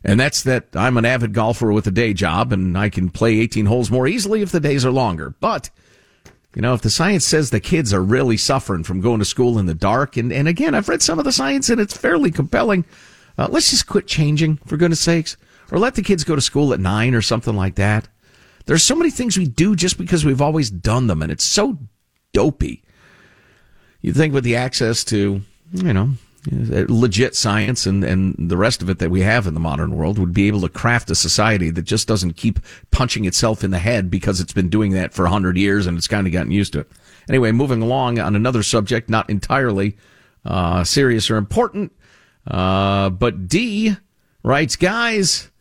And 0.03 0.19
that's 0.19 0.43
that 0.43 0.67
I'm 0.73 0.97
an 0.97 1.05
avid 1.05 1.33
golfer 1.33 1.71
with 1.71 1.87
a 1.87 1.91
day 1.91 2.13
job 2.13 2.53
and 2.53 2.77
I 2.77 2.89
can 2.89 3.09
play 3.09 3.39
18 3.39 3.65
holes 3.65 3.89
more 3.89 4.07
easily 4.07 4.41
if 4.41 4.51
the 4.51 4.59
days 4.59 4.85
are 4.85 4.91
longer. 4.91 5.35
But, 5.39 5.69
you 6.55 6.61
know, 6.61 6.73
if 6.73 6.81
the 6.81 6.89
science 6.89 7.25
says 7.25 7.49
the 7.49 7.59
kids 7.59 7.93
are 7.93 8.01
really 8.01 8.37
suffering 8.37 8.83
from 8.83 9.01
going 9.01 9.19
to 9.19 9.25
school 9.25 9.59
in 9.59 9.67
the 9.67 9.75
dark, 9.75 10.17
and, 10.17 10.33
and 10.33 10.47
again, 10.47 10.73
I've 10.73 10.89
read 10.89 11.01
some 11.01 11.19
of 11.19 11.25
the 11.25 11.31
science 11.31 11.69
and 11.69 11.79
it's 11.79 11.95
fairly 11.95 12.31
compelling. 12.31 12.85
Uh, 13.37 13.47
let's 13.49 13.69
just 13.69 13.87
quit 13.87 14.07
changing, 14.07 14.57
for 14.65 14.75
goodness 14.75 14.99
sakes, 14.99 15.37
or 15.71 15.77
let 15.77 15.95
the 15.95 16.01
kids 16.01 16.23
go 16.23 16.35
to 16.35 16.41
school 16.41 16.73
at 16.73 16.79
nine 16.79 17.13
or 17.13 17.21
something 17.21 17.55
like 17.55 17.75
that. 17.75 18.07
There's 18.65 18.83
so 18.83 18.95
many 18.95 19.09
things 19.09 19.37
we 19.37 19.47
do 19.47 19.75
just 19.75 19.97
because 19.97 20.25
we've 20.25 20.41
always 20.41 20.69
done 20.69 21.07
them, 21.07 21.21
and 21.21 21.31
it's 21.31 21.43
so 21.43 21.77
dopey. 22.33 22.83
You 24.01 24.13
think 24.13 24.33
with 24.33 24.43
the 24.43 24.55
access 24.55 25.03
to, 25.05 25.41
you 25.71 25.93
know, 25.93 26.11
legit 26.47 27.35
science 27.35 27.85
and, 27.85 28.03
and 28.03 28.35
the 28.37 28.57
rest 28.57 28.81
of 28.81 28.89
it 28.89 28.99
that 28.99 29.11
we 29.11 29.21
have 29.21 29.45
in 29.45 29.53
the 29.53 29.59
modern 29.59 29.95
world 29.95 30.17
would 30.17 30.33
be 30.33 30.47
able 30.47 30.61
to 30.61 30.69
craft 30.69 31.09
a 31.09 31.15
society 31.15 31.69
that 31.69 31.81
just 31.81 32.07
doesn't 32.07 32.33
keep 32.33 32.59
punching 32.91 33.25
itself 33.25 33.63
in 33.63 33.71
the 33.71 33.79
head 33.79 34.09
because 34.09 34.39
it's 34.39 34.53
been 34.53 34.69
doing 34.69 34.93
that 34.93 35.13
for 35.13 35.25
a 35.25 35.29
hundred 35.29 35.57
years 35.57 35.85
and 35.85 35.97
it's 35.97 36.07
kind 36.07 36.27
of 36.27 36.33
gotten 36.33 36.51
used 36.51 36.73
to 36.73 36.79
it. 36.79 36.91
Anyway, 37.27 37.51
moving 37.51 37.81
along 37.81 38.19
on 38.19 38.35
another 38.35 38.63
subject, 38.63 39.09
not 39.09 39.29
entirely 39.29 39.97
uh, 40.45 40.83
serious 40.83 41.29
or 41.29 41.37
important. 41.37 41.91
Uh, 42.47 43.09
but 43.09 43.47
D 43.47 43.97
writes, 44.41 44.75
guys, 44.75 45.51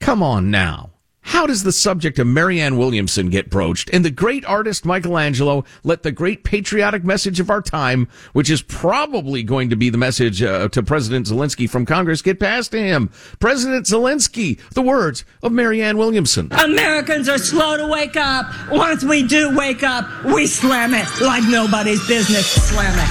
come 0.00 0.22
on 0.22 0.50
now. 0.50 0.90
How 1.28 1.46
does 1.46 1.62
the 1.62 1.72
subject 1.72 2.18
of 2.18 2.26
Marianne 2.26 2.78
Williamson 2.78 3.28
get 3.28 3.50
broached? 3.50 3.90
And 3.92 4.02
the 4.02 4.10
great 4.10 4.46
artist 4.46 4.86
Michael 4.86 5.18
Angelo 5.18 5.62
let 5.84 6.02
the 6.02 6.10
great 6.10 6.42
patriotic 6.42 7.04
message 7.04 7.38
of 7.38 7.50
our 7.50 7.60
time, 7.60 8.08
which 8.32 8.48
is 8.48 8.62
probably 8.62 9.42
going 9.42 9.68
to 9.68 9.76
be 9.76 9.90
the 9.90 9.98
message 9.98 10.42
uh, 10.42 10.68
to 10.70 10.82
President 10.82 11.26
Zelensky 11.26 11.68
from 11.68 11.84
Congress, 11.84 12.22
get 12.22 12.40
passed 12.40 12.72
to 12.72 12.78
him. 12.80 13.10
President 13.40 13.84
Zelensky, 13.84 14.58
the 14.70 14.80
words 14.80 15.26
of 15.42 15.52
Marianne 15.52 15.98
Williamson. 15.98 16.50
Americans 16.50 17.28
are 17.28 17.36
slow 17.36 17.76
to 17.76 17.86
wake 17.86 18.16
up. 18.16 18.46
Once 18.70 19.04
we 19.04 19.22
do 19.22 19.54
wake 19.54 19.82
up, 19.82 20.06
we 20.24 20.46
slam 20.46 20.94
it 20.94 21.06
like 21.20 21.44
nobody's 21.46 22.04
business. 22.08 22.46
Slam 22.70 22.98
it. 22.98 23.06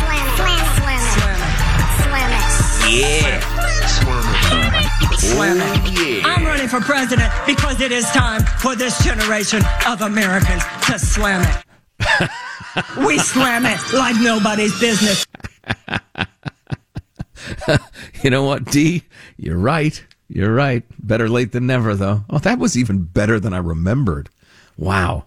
Slam 0.00 0.26
it. 0.26 0.36
Slam 0.36 0.98
it. 0.98 1.12
Slam 1.14 1.40
it. 1.40 1.62
Slam 2.02 2.30
it. 2.32 3.00
Yeah. 3.00 3.40
Slam 3.86 4.18
it. 4.20 4.25
Oh, 5.02 6.22
I'm 6.24 6.44
running 6.44 6.68
for 6.68 6.80
president 6.80 7.30
because 7.46 7.80
it 7.80 7.92
is 7.92 8.04
time 8.06 8.42
for 8.58 8.74
this 8.74 9.02
generation 9.04 9.62
of 9.86 10.00
Americans 10.00 10.62
to 10.86 10.98
slam 10.98 11.42
it. 11.42 12.30
we 13.06 13.18
slam 13.18 13.66
it 13.66 13.78
like 13.92 14.16
nobody's 14.20 14.78
business. 14.80 15.26
you 18.22 18.30
know 18.30 18.44
what, 18.44 18.64
D? 18.66 19.02
You're 19.36 19.58
right. 19.58 20.02
You're 20.28 20.54
right. 20.54 20.82
Better 20.98 21.28
late 21.28 21.52
than 21.52 21.66
never, 21.66 21.94
though. 21.94 22.24
Oh, 22.30 22.38
that 22.38 22.58
was 22.58 22.76
even 22.76 23.04
better 23.04 23.38
than 23.38 23.52
I 23.52 23.58
remembered. 23.58 24.28
Wow. 24.76 25.24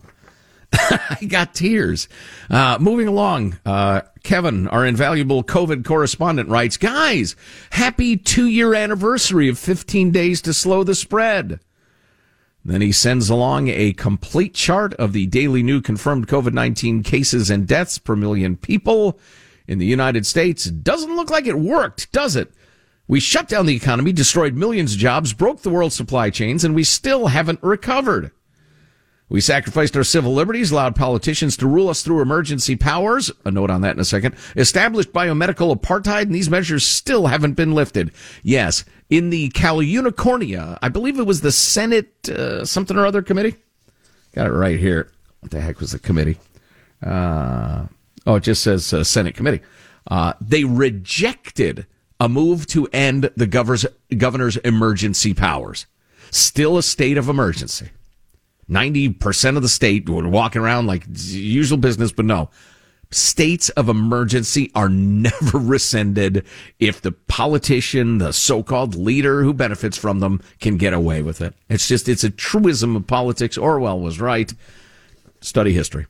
I 0.73 1.25
got 1.27 1.53
tears. 1.53 2.07
Uh, 2.49 2.77
moving 2.79 3.07
along, 3.07 3.57
uh, 3.65 4.01
Kevin, 4.23 4.67
our 4.67 4.85
invaluable 4.85 5.43
COVID 5.43 5.85
correspondent, 5.85 6.49
writes, 6.49 6.77
Guys, 6.77 7.35
happy 7.71 8.17
two 8.17 8.47
year 8.47 8.73
anniversary 8.73 9.49
of 9.49 9.57
15 9.57 10.11
days 10.11 10.41
to 10.43 10.53
slow 10.53 10.83
the 10.83 10.95
spread. 10.95 11.59
Then 12.63 12.81
he 12.81 12.91
sends 12.91 13.29
along 13.29 13.69
a 13.69 13.93
complete 13.93 14.53
chart 14.53 14.93
of 14.95 15.13
the 15.13 15.25
daily 15.27 15.63
new 15.63 15.81
confirmed 15.81 16.27
COVID 16.27 16.53
19 16.53 17.03
cases 17.03 17.49
and 17.49 17.67
deaths 17.67 17.97
per 17.97 18.15
million 18.15 18.57
people 18.57 19.19
in 19.67 19.79
the 19.79 19.85
United 19.85 20.25
States. 20.25 20.65
Doesn't 20.65 21.15
look 21.15 21.29
like 21.29 21.47
it 21.47 21.57
worked, 21.57 22.11
does 22.11 22.35
it? 22.35 22.51
We 23.07 23.19
shut 23.19 23.47
down 23.47 23.65
the 23.65 23.75
economy, 23.75 24.11
destroyed 24.11 24.55
millions 24.55 24.93
of 24.93 24.99
jobs, 24.99 25.33
broke 25.33 25.61
the 25.61 25.71
world 25.71 25.93
supply 25.93 26.29
chains, 26.29 26.63
and 26.63 26.75
we 26.75 26.83
still 26.83 27.27
haven't 27.27 27.63
recovered. 27.63 28.31
We 29.29 29.41
sacrificed 29.41 29.95
our 29.95 30.03
civil 30.03 30.33
liberties, 30.33 30.71
allowed 30.71 30.95
politicians 30.95 31.55
to 31.57 31.67
rule 31.67 31.89
us 31.89 32.01
through 32.01 32.21
emergency 32.21 32.75
powers. 32.75 33.31
A 33.45 33.51
note 33.51 33.69
on 33.69 33.81
that 33.81 33.95
in 33.95 34.00
a 34.01 34.05
second. 34.05 34.36
Established 34.55 35.13
biomedical 35.13 35.75
apartheid, 35.75 36.24
and 36.24 36.33
these 36.33 36.50
measures 36.50 36.86
still 36.86 37.27
haven't 37.27 37.53
been 37.53 37.74
lifted. 37.74 38.12
Yes, 38.41 38.86
in 39.09 39.29
the 39.29 39.50
Cal 39.50 39.77
Unicornia, 39.77 40.79
I 40.81 40.89
believe 40.89 41.19
it 41.19 41.27
was 41.27 41.41
the 41.41 41.51
Senate 41.51 42.27
uh, 42.27 42.65
something 42.65 42.98
or 42.98 43.05
other 43.05 43.21
committee. 43.21 43.55
Got 44.33 44.48
it 44.48 44.51
right 44.53 44.79
here. 44.79 45.12
What 45.41 45.51
the 45.51 45.62
heck 45.62 45.79
was 45.79 45.91
the 45.91 46.00
committee? 46.00 46.38
Uh, 47.05 47.86
oh, 48.25 48.36
it 48.36 48.43
just 48.43 48.63
says 48.63 48.91
uh, 48.93 49.03
Senate 49.03 49.36
committee. 49.36 49.62
Uh, 50.07 50.33
they 50.41 50.63
rejected 50.63 51.86
a 52.19 52.27
move 52.27 52.65
to 52.67 52.88
end 52.91 53.29
the 53.38 53.48
governor's, 53.48 53.86
governor's 54.17 54.57
emergency 54.57 55.33
powers. 55.36 55.86
Still 56.31 56.77
a 56.77 56.83
state 56.83 57.17
of 57.17 57.29
emergency. 57.29 57.89
90% 58.69 59.55
of 59.55 59.61
the 59.61 59.69
state 59.69 60.07
were 60.07 60.27
walking 60.27 60.61
around 60.61 60.88
like 60.88 61.05
usual 61.07 61.77
business, 61.77 62.11
but 62.11 62.25
no. 62.25 62.49
States 63.11 63.69
of 63.69 63.89
emergency 63.89 64.71
are 64.75 64.89
never 64.89 65.57
rescinded 65.57 66.45
if 66.79 67.01
the 67.01 67.11
politician, 67.11 68.19
the 68.19 68.31
so-called 68.31 68.95
leader 68.95 69.43
who 69.43 69.53
benefits 69.53 69.97
from 69.97 70.19
them 70.19 70.41
can 70.59 70.77
get 70.77 70.93
away 70.93 71.21
with 71.21 71.41
it. 71.41 71.53
It's 71.69 71.88
just, 71.88 72.07
it's 72.07 72.23
a 72.23 72.29
truism 72.29 72.95
of 72.95 73.07
politics. 73.07 73.57
Orwell 73.57 73.99
was 73.99 74.19
right. 74.19 74.53
Study 75.41 75.73
history. 75.73 76.05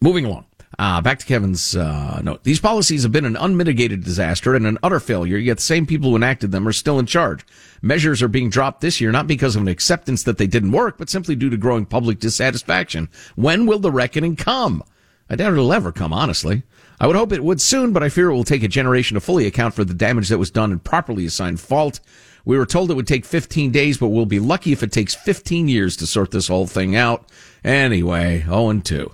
Moving 0.00 0.24
along. 0.24 0.45
Uh, 0.78 1.00
back 1.00 1.18
to 1.18 1.26
Kevin's 1.26 1.76
uh, 1.76 2.20
note. 2.22 2.42
These 2.44 2.60
policies 2.60 3.02
have 3.04 3.12
been 3.12 3.24
an 3.24 3.36
unmitigated 3.36 4.04
disaster 4.04 4.54
and 4.54 4.66
an 4.66 4.78
utter 4.82 5.00
failure, 5.00 5.38
yet 5.38 5.58
the 5.58 5.62
same 5.62 5.86
people 5.86 6.10
who 6.10 6.16
enacted 6.16 6.52
them 6.52 6.66
are 6.66 6.72
still 6.72 6.98
in 6.98 7.06
charge. 7.06 7.46
Measures 7.80 8.22
are 8.22 8.28
being 8.28 8.50
dropped 8.50 8.80
this 8.80 9.00
year 9.00 9.12
not 9.12 9.26
because 9.26 9.56
of 9.56 9.62
an 9.62 9.68
acceptance 9.68 10.22
that 10.24 10.38
they 10.38 10.46
didn't 10.46 10.72
work, 10.72 10.98
but 10.98 11.08
simply 11.08 11.34
due 11.34 11.50
to 11.50 11.56
growing 11.56 11.86
public 11.86 12.18
dissatisfaction. 12.18 13.08
When 13.36 13.66
will 13.66 13.78
the 13.78 13.92
reckoning 13.92 14.36
come? 14.36 14.82
I 15.30 15.36
doubt 15.36 15.52
it'll 15.52 15.72
ever 15.72 15.92
come, 15.92 16.12
honestly. 16.12 16.62
I 17.00 17.06
would 17.06 17.16
hope 17.16 17.32
it 17.32 17.44
would 17.44 17.60
soon, 17.60 17.92
but 17.92 18.02
I 18.02 18.08
fear 18.08 18.30
it 18.30 18.34
will 18.34 18.44
take 18.44 18.62
a 18.62 18.68
generation 18.68 19.14
to 19.14 19.20
fully 19.20 19.46
account 19.46 19.74
for 19.74 19.84
the 19.84 19.94
damage 19.94 20.28
that 20.28 20.38
was 20.38 20.50
done 20.50 20.72
and 20.72 20.82
properly 20.82 21.26
assign 21.26 21.56
fault. 21.56 22.00
We 22.44 22.56
were 22.56 22.66
told 22.66 22.90
it 22.90 22.94
would 22.94 23.08
take 23.08 23.24
15 23.24 23.72
days, 23.72 23.98
but 23.98 24.08
we'll 24.08 24.24
be 24.24 24.38
lucky 24.38 24.72
if 24.72 24.82
it 24.82 24.92
takes 24.92 25.14
15 25.14 25.68
years 25.68 25.96
to 25.96 26.06
sort 26.06 26.30
this 26.30 26.48
whole 26.48 26.66
thing 26.66 26.94
out. 26.94 27.28
Anyway, 27.64 28.42
0 28.42 28.68
and 28.70 28.84
2. 28.84 29.10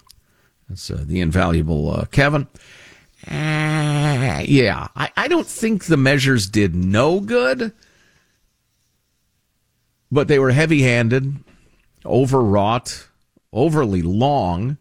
Uh, 0.73 1.05
the 1.05 1.21
invaluable 1.21 1.91
uh, 1.91 2.05
Kevin. 2.07 2.47
Uh, 3.27 4.43
yeah, 4.45 4.89
I, 4.97 5.11
I 5.17 5.29
don't 5.29 5.47
think 5.47 5.85
the 5.85 5.97
measures 5.97 6.49
did 6.49 6.75
no 6.75 7.21
good, 7.21 7.73
but 10.11 10.29
they 10.29 10.39
were 10.39 10.51
heavy 10.51 10.83
handed, 10.83 11.37
overwrought, 12.05 13.07
overly 13.53 14.03
long, 14.03 14.79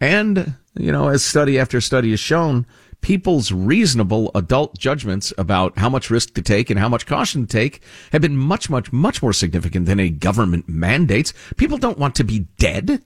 and, 0.00 0.54
you 0.76 0.92
know, 0.92 1.08
as 1.08 1.24
study 1.24 1.58
after 1.58 1.80
study 1.80 2.10
has 2.10 2.20
shown, 2.20 2.66
people's 3.00 3.52
reasonable 3.52 4.30
adult 4.34 4.76
judgments 4.76 5.32
about 5.38 5.78
how 5.78 5.88
much 5.88 6.10
risk 6.10 6.34
to 6.34 6.42
take 6.42 6.68
and 6.68 6.80
how 6.80 6.88
much 6.88 7.06
caution 7.06 7.46
to 7.46 7.56
take 7.56 7.80
have 8.12 8.20
been 8.20 8.36
much, 8.36 8.68
much, 8.68 8.92
much 8.92 9.22
more 9.22 9.32
significant 9.32 9.86
than 9.86 10.00
any 10.00 10.10
government 10.10 10.68
mandates. 10.68 11.32
People 11.56 11.78
don't 11.78 11.98
want 11.98 12.16
to 12.16 12.24
be 12.24 12.40
dead. 12.58 13.02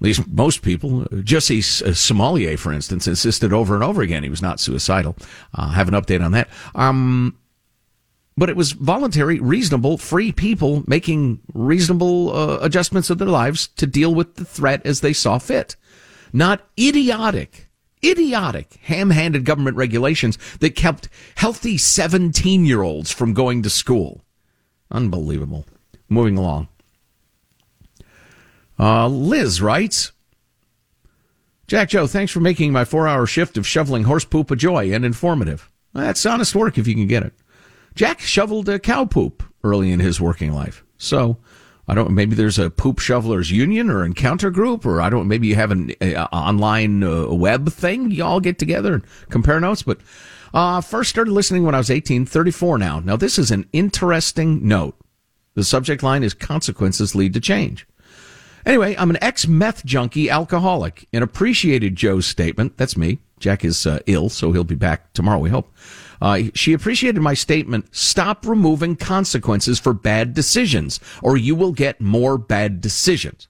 At 0.00 0.04
least 0.04 0.26
most 0.28 0.62
people. 0.62 1.02
Jussie 1.10 1.82
uh, 1.82 1.92
Smollett, 1.92 2.58
for 2.58 2.72
instance, 2.72 3.06
insisted 3.06 3.52
over 3.52 3.74
and 3.74 3.84
over 3.84 4.00
again 4.00 4.22
he 4.22 4.30
was 4.30 4.40
not 4.40 4.58
suicidal. 4.58 5.14
Uh, 5.54 5.68
have 5.70 5.88
an 5.88 5.94
update 5.94 6.24
on 6.24 6.32
that. 6.32 6.48
Um, 6.74 7.36
but 8.34 8.48
it 8.48 8.56
was 8.56 8.72
voluntary, 8.72 9.38
reasonable, 9.38 9.98
free 9.98 10.32
people 10.32 10.82
making 10.86 11.40
reasonable 11.52 12.34
uh, 12.34 12.58
adjustments 12.62 13.10
of 13.10 13.18
their 13.18 13.28
lives 13.28 13.68
to 13.76 13.86
deal 13.86 14.14
with 14.14 14.36
the 14.36 14.46
threat 14.46 14.80
as 14.86 15.02
they 15.02 15.12
saw 15.12 15.36
fit. 15.36 15.76
Not 16.32 16.66
idiotic, 16.78 17.68
idiotic, 18.02 18.78
ham-handed 18.84 19.44
government 19.44 19.76
regulations 19.76 20.38
that 20.60 20.70
kept 20.70 21.10
healthy 21.34 21.76
17 21.76 22.64
year 22.64 22.80
olds 22.80 23.12
from 23.12 23.34
going 23.34 23.62
to 23.64 23.68
school. 23.70 24.22
Unbelievable. 24.90 25.66
moving 26.08 26.38
along. 26.38 26.68
Uh, 28.80 29.08
Liz 29.08 29.60
writes, 29.60 30.12
Jack 31.66 31.90
Joe, 31.90 32.06
thanks 32.06 32.32
for 32.32 32.40
making 32.40 32.72
my 32.72 32.86
four 32.86 33.06
hour 33.06 33.26
shift 33.26 33.58
of 33.58 33.66
shoveling 33.66 34.04
horse 34.04 34.24
poop 34.24 34.50
a 34.50 34.56
joy 34.56 34.90
and 34.90 35.04
informative. 35.04 35.70
That's 35.92 36.24
honest 36.24 36.54
work 36.54 36.78
if 36.78 36.88
you 36.88 36.94
can 36.94 37.06
get 37.06 37.22
it. 37.22 37.34
Jack 37.94 38.20
shoveled 38.20 38.70
a 38.70 38.78
cow 38.78 39.04
poop 39.04 39.42
early 39.62 39.92
in 39.92 40.00
his 40.00 40.18
working 40.18 40.54
life. 40.54 40.82
So, 40.96 41.36
I 41.86 41.94
don't, 41.94 42.12
maybe 42.12 42.34
there's 42.34 42.58
a 42.58 42.70
poop 42.70 43.00
shovelers 43.00 43.50
union 43.50 43.90
or 43.90 44.02
encounter 44.02 44.50
group, 44.50 44.86
or 44.86 45.02
I 45.02 45.10
don't, 45.10 45.28
maybe 45.28 45.48
you 45.48 45.56
have 45.56 45.72
an 45.72 45.92
uh, 46.00 46.28
online 46.32 47.02
uh, 47.02 47.26
web 47.26 47.68
thing. 47.70 48.10
You 48.10 48.24
all 48.24 48.40
get 48.40 48.58
together 48.58 48.94
and 48.94 49.04
compare 49.28 49.60
notes. 49.60 49.82
But, 49.82 50.00
uh, 50.54 50.80
first 50.80 51.10
started 51.10 51.32
listening 51.32 51.64
when 51.64 51.74
I 51.74 51.78
was 51.78 51.90
18, 51.90 52.24
34 52.24 52.78
now. 52.78 53.00
Now, 53.00 53.16
this 53.16 53.38
is 53.38 53.50
an 53.50 53.68
interesting 53.74 54.66
note. 54.66 54.96
The 55.54 55.64
subject 55.64 56.02
line 56.02 56.22
is 56.22 56.32
consequences 56.32 57.14
lead 57.14 57.34
to 57.34 57.40
change. 57.40 57.86
Anyway, 58.70 58.94
I'm 58.96 59.10
an 59.10 59.18
ex 59.20 59.48
meth 59.48 59.84
junkie 59.84 60.30
alcoholic 60.30 61.08
and 61.12 61.24
appreciated 61.24 61.96
Joe's 61.96 62.24
statement. 62.24 62.76
That's 62.76 62.96
me. 62.96 63.18
Jack 63.40 63.64
is 63.64 63.84
uh, 63.84 63.98
ill, 64.06 64.28
so 64.28 64.52
he'll 64.52 64.62
be 64.62 64.76
back 64.76 65.12
tomorrow, 65.12 65.40
we 65.40 65.50
hope. 65.50 65.74
Uh, 66.22 66.42
she 66.54 66.72
appreciated 66.72 67.20
my 67.20 67.34
statement 67.34 67.88
stop 67.90 68.46
removing 68.46 68.94
consequences 68.94 69.80
for 69.80 69.92
bad 69.92 70.34
decisions, 70.34 71.00
or 71.20 71.36
you 71.36 71.56
will 71.56 71.72
get 71.72 72.00
more 72.00 72.38
bad 72.38 72.80
decisions. 72.80 73.48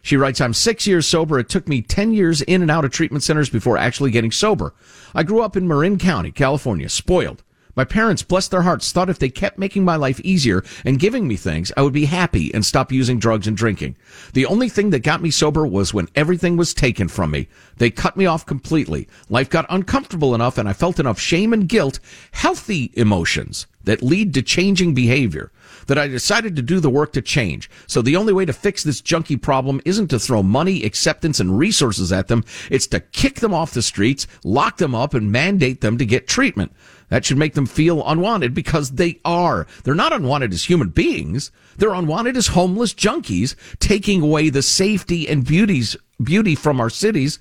She 0.00 0.16
writes, 0.16 0.40
I'm 0.40 0.54
six 0.54 0.86
years 0.86 1.08
sober. 1.08 1.40
It 1.40 1.48
took 1.48 1.66
me 1.66 1.82
10 1.82 2.12
years 2.12 2.40
in 2.42 2.62
and 2.62 2.70
out 2.70 2.84
of 2.84 2.92
treatment 2.92 3.24
centers 3.24 3.50
before 3.50 3.76
actually 3.76 4.12
getting 4.12 4.30
sober. 4.30 4.74
I 5.12 5.24
grew 5.24 5.42
up 5.42 5.56
in 5.56 5.66
Marin 5.66 5.98
County, 5.98 6.30
California, 6.30 6.88
spoiled. 6.88 7.42
My 7.76 7.84
parents, 7.84 8.22
bless 8.22 8.48
their 8.48 8.62
hearts, 8.62 8.90
thought 8.90 9.10
if 9.10 9.18
they 9.18 9.28
kept 9.28 9.58
making 9.58 9.84
my 9.84 9.96
life 9.96 10.18
easier 10.20 10.64
and 10.86 10.98
giving 10.98 11.28
me 11.28 11.36
things, 11.36 11.70
I 11.76 11.82
would 11.82 11.92
be 11.92 12.06
happy 12.06 12.52
and 12.54 12.64
stop 12.64 12.90
using 12.90 13.18
drugs 13.18 13.46
and 13.46 13.54
drinking. 13.54 13.96
The 14.32 14.46
only 14.46 14.70
thing 14.70 14.88
that 14.90 15.00
got 15.00 15.20
me 15.20 15.30
sober 15.30 15.66
was 15.66 15.92
when 15.92 16.08
everything 16.14 16.56
was 16.56 16.72
taken 16.72 17.06
from 17.08 17.32
me. 17.32 17.48
They 17.76 17.90
cut 17.90 18.16
me 18.16 18.24
off 18.24 18.46
completely. 18.46 19.08
Life 19.28 19.50
got 19.50 19.66
uncomfortable 19.68 20.34
enough 20.34 20.56
and 20.56 20.66
I 20.66 20.72
felt 20.72 20.98
enough 20.98 21.20
shame 21.20 21.52
and 21.52 21.68
guilt, 21.68 22.00
healthy 22.32 22.92
emotions 22.94 23.66
that 23.84 24.02
lead 24.02 24.32
to 24.34 24.42
changing 24.42 24.94
behavior 24.94 25.52
that 25.86 25.98
I 25.98 26.08
decided 26.08 26.56
to 26.56 26.62
do 26.62 26.80
the 26.80 26.90
work 26.90 27.12
to 27.12 27.22
change. 27.22 27.70
So 27.86 28.02
the 28.02 28.16
only 28.16 28.32
way 28.32 28.44
to 28.44 28.52
fix 28.52 28.82
this 28.82 29.00
junkie 29.00 29.36
problem 29.36 29.80
isn't 29.84 30.08
to 30.08 30.18
throw 30.18 30.42
money, 30.42 30.82
acceptance, 30.84 31.40
and 31.40 31.58
resources 31.58 32.12
at 32.12 32.28
them. 32.28 32.44
It's 32.70 32.86
to 32.88 33.00
kick 33.00 33.36
them 33.36 33.54
off 33.54 33.74
the 33.74 33.82
streets, 33.82 34.26
lock 34.44 34.78
them 34.78 34.94
up, 34.94 35.14
and 35.14 35.30
mandate 35.30 35.80
them 35.80 35.98
to 35.98 36.06
get 36.06 36.26
treatment. 36.26 36.72
That 37.08 37.24
should 37.24 37.38
make 37.38 37.54
them 37.54 37.66
feel 37.66 38.06
unwanted 38.06 38.52
because 38.54 38.92
they 38.92 39.20
are. 39.24 39.66
They're 39.84 39.94
not 39.94 40.12
unwanted 40.12 40.52
as 40.52 40.64
human 40.64 40.88
beings. 40.88 41.50
They're 41.76 41.94
unwanted 41.94 42.36
as 42.36 42.48
homeless 42.48 42.94
junkies, 42.94 43.54
taking 43.78 44.22
away 44.22 44.48
the 44.48 44.62
safety 44.62 45.28
and 45.28 45.46
beauties, 45.46 45.96
beauty 46.22 46.54
from 46.54 46.80
our 46.80 46.90
cities 46.90 47.38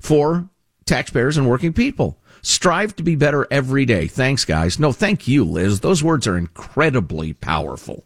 for 0.00 0.48
taxpayers 0.86 1.36
and 1.36 1.48
working 1.48 1.72
people. 1.72 2.18
Strive 2.42 2.94
to 2.96 3.02
be 3.02 3.16
better 3.16 3.46
every 3.50 3.84
day. 3.84 4.06
Thanks, 4.06 4.44
guys. 4.44 4.78
No, 4.78 4.92
thank 4.92 5.26
you, 5.26 5.44
Liz. 5.44 5.80
Those 5.80 6.02
words 6.02 6.26
are 6.26 6.36
incredibly 6.36 7.32
powerful. 7.32 8.04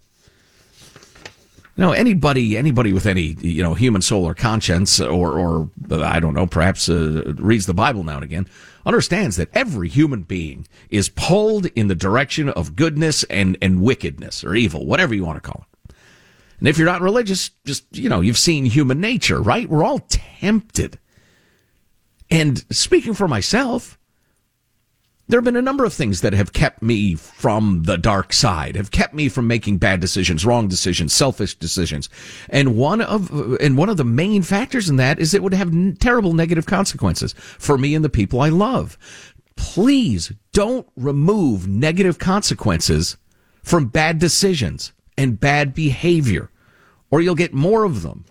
No, 1.81 1.93
anybody, 1.93 2.59
anybody 2.59 2.93
with 2.93 3.07
any, 3.07 3.39
you 3.41 3.63
know, 3.63 3.73
human 3.73 4.03
soul 4.03 4.27
or 4.27 4.35
conscience, 4.35 5.01
or, 5.01 5.39
or 5.39 5.71
I 5.91 6.21
don't 6.21 6.35
know, 6.35 6.47
perhaps 6.47 6.91
uh, 6.91 7.33
reads 7.39 7.65
the 7.65 7.73
Bible 7.73 8.05
now 8.05 8.17
and 8.17 8.23
again, 8.23 8.47
understands 8.85 9.37
that 9.37 9.49
every 9.55 9.89
human 9.89 10.25
being 10.25 10.69
is 10.91 11.09
pulled 11.09 11.65
in 11.75 11.89
the 11.89 11.95
direction 11.95 12.51
of 12.51 12.77
goodness 12.77 13.25
and 13.25 13.57
and 13.63 13.81
wickedness 13.81 14.45
or 14.45 14.55
evil, 14.55 14.85
whatever 14.85 15.15
you 15.15 15.25
want 15.25 15.43
to 15.43 15.51
call 15.51 15.65
it. 15.89 15.95
And 16.59 16.69
if 16.69 16.77
you're 16.77 16.87
not 16.87 17.01
religious, 17.01 17.49
just 17.65 17.87
you 17.97 18.11
know, 18.11 18.21
you've 18.21 18.37
seen 18.37 18.67
human 18.67 19.01
nature, 19.01 19.41
right? 19.41 19.67
We're 19.67 19.83
all 19.83 20.01
tempted. 20.01 20.99
And 22.31 22.63
speaking 22.71 23.15
for 23.15 23.27
myself, 23.27 23.99
there 25.31 25.39
have 25.39 25.45
been 25.45 25.57
a 25.57 25.63
number 25.63 25.85
of 25.85 25.93
things 25.93 26.21
that 26.21 26.33
have 26.33 26.53
kept 26.53 26.83
me 26.83 27.15
from 27.15 27.85
the 27.85 27.97
dark 27.97 28.33
side, 28.33 28.77
have 28.77 28.91
kept 28.91 29.15
me 29.15 29.29
from 29.29 29.47
making 29.47 29.79
bad 29.79 30.01
decisions, 30.01 30.45
wrong 30.45 30.69
decisions, 30.69 31.13
selfish 31.13 31.55
decisions. 31.55 32.09
And 32.49 32.77
one 32.77 33.01
of, 33.01 33.31
and 33.61 33.77
one 33.77 33.89
of 33.89 33.97
the 33.97 34.05
main 34.05 34.43
factors 34.43 34.89
in 34.89 34.97
that 34.97 35.19
is 35.19 35.33
it 35.33 35.43
would 35.43 35.55
have 35.55 35.99
terrible 35.99 36.33
negative 36.33 36.67
consequences 36.67 37.35
for 37.59 37.79
me 37.79 37.95
and 37.95 38.05
the 38.05 38.09
people 38.09 38.41
I 38.41 38.49
love. 38.49 38.99
Please 39.57 40.33
don't 40.53 40.89
remove 40.97 41.69
negative 41.69 42.19
consequences 42.19 43.17
from 43.63 43.89
bad 43.89 44.19
decisions 44.19 44.93
and 45.17 45.39
bad 45.39 45.75
behavior, 45.75 46.51
or 47.11 47.21
you'll 47.21 47.35
get 47.35 47.53
more 47.53 47.85
of 47.85 48.03
them. 48.03 48.25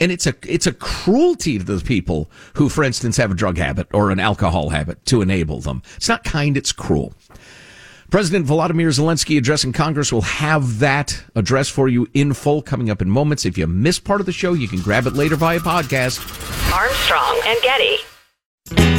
And 0.00 0.10
it's 0.10 0.26
a 0.26 0.34
it's 0.46 0.66
a 0.66 0.72
cruelty 0.72 1.58
to 1.58 1.64
the 1.64 1.84
people 1.84 2.30
who, 2.54 2.68
for 2.68 2.82
instance, 2.82 3.16
have 3.16 3.30
a 3.30 3.34
drug 3.34 3.58
habit 3.58 3.86
or 3.92 4.10
an 4.10 4.18
alcohol 4.18 4.70
habit 4.70 5.04
to 5.06 5.22
enable 5.22 5.60
them. 5.60 5.82
It's 5.96 6.08
not 6.08 6.24
kind, 6.24 6.56
it's 6.56 6.72
cruel. 6.72 7.14
President 8.10 8.46
Volodymyr 8.46 8.88
Zelensky 8.88 9.38
addressing 9.38 9.72
Congress 9.72 10.12
will 10.12 10.22
have 10.22 10.78
that 10.78 11.24
address 11.34 11.68
for 11.68 11.88
you 11.88 12.06
in 12.14 12.32
full 12.32 12.62
coming 12.62 12.90
up 12.90 13.02
in 13.02 13.10
moments. 13.10 13.44
If 13.44 13.58
you 13.58 13.66
miss 13.66 13.98
part 13.98 14.20
of 14.20 14.26
the 14.26 14.32
show, 14.32 14.52
you 14.52 14.68
can 14.68 14.80
grab 14.80 15.06
it 15.06 15.14
later 15.14 15.36
via 15.36 15.58
podcast. 15.58 16.20
Armstrong 16.72 17.40
and 17.44 17.60
Getty. 17.62 18.93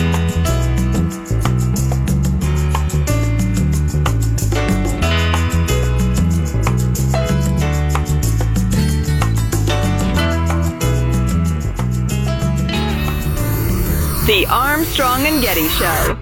The 14.26 14.48
Armstrong 14.50 15.24
and 15.28 15.40
Getty 15.40 15.68
Show. 15.68 16.18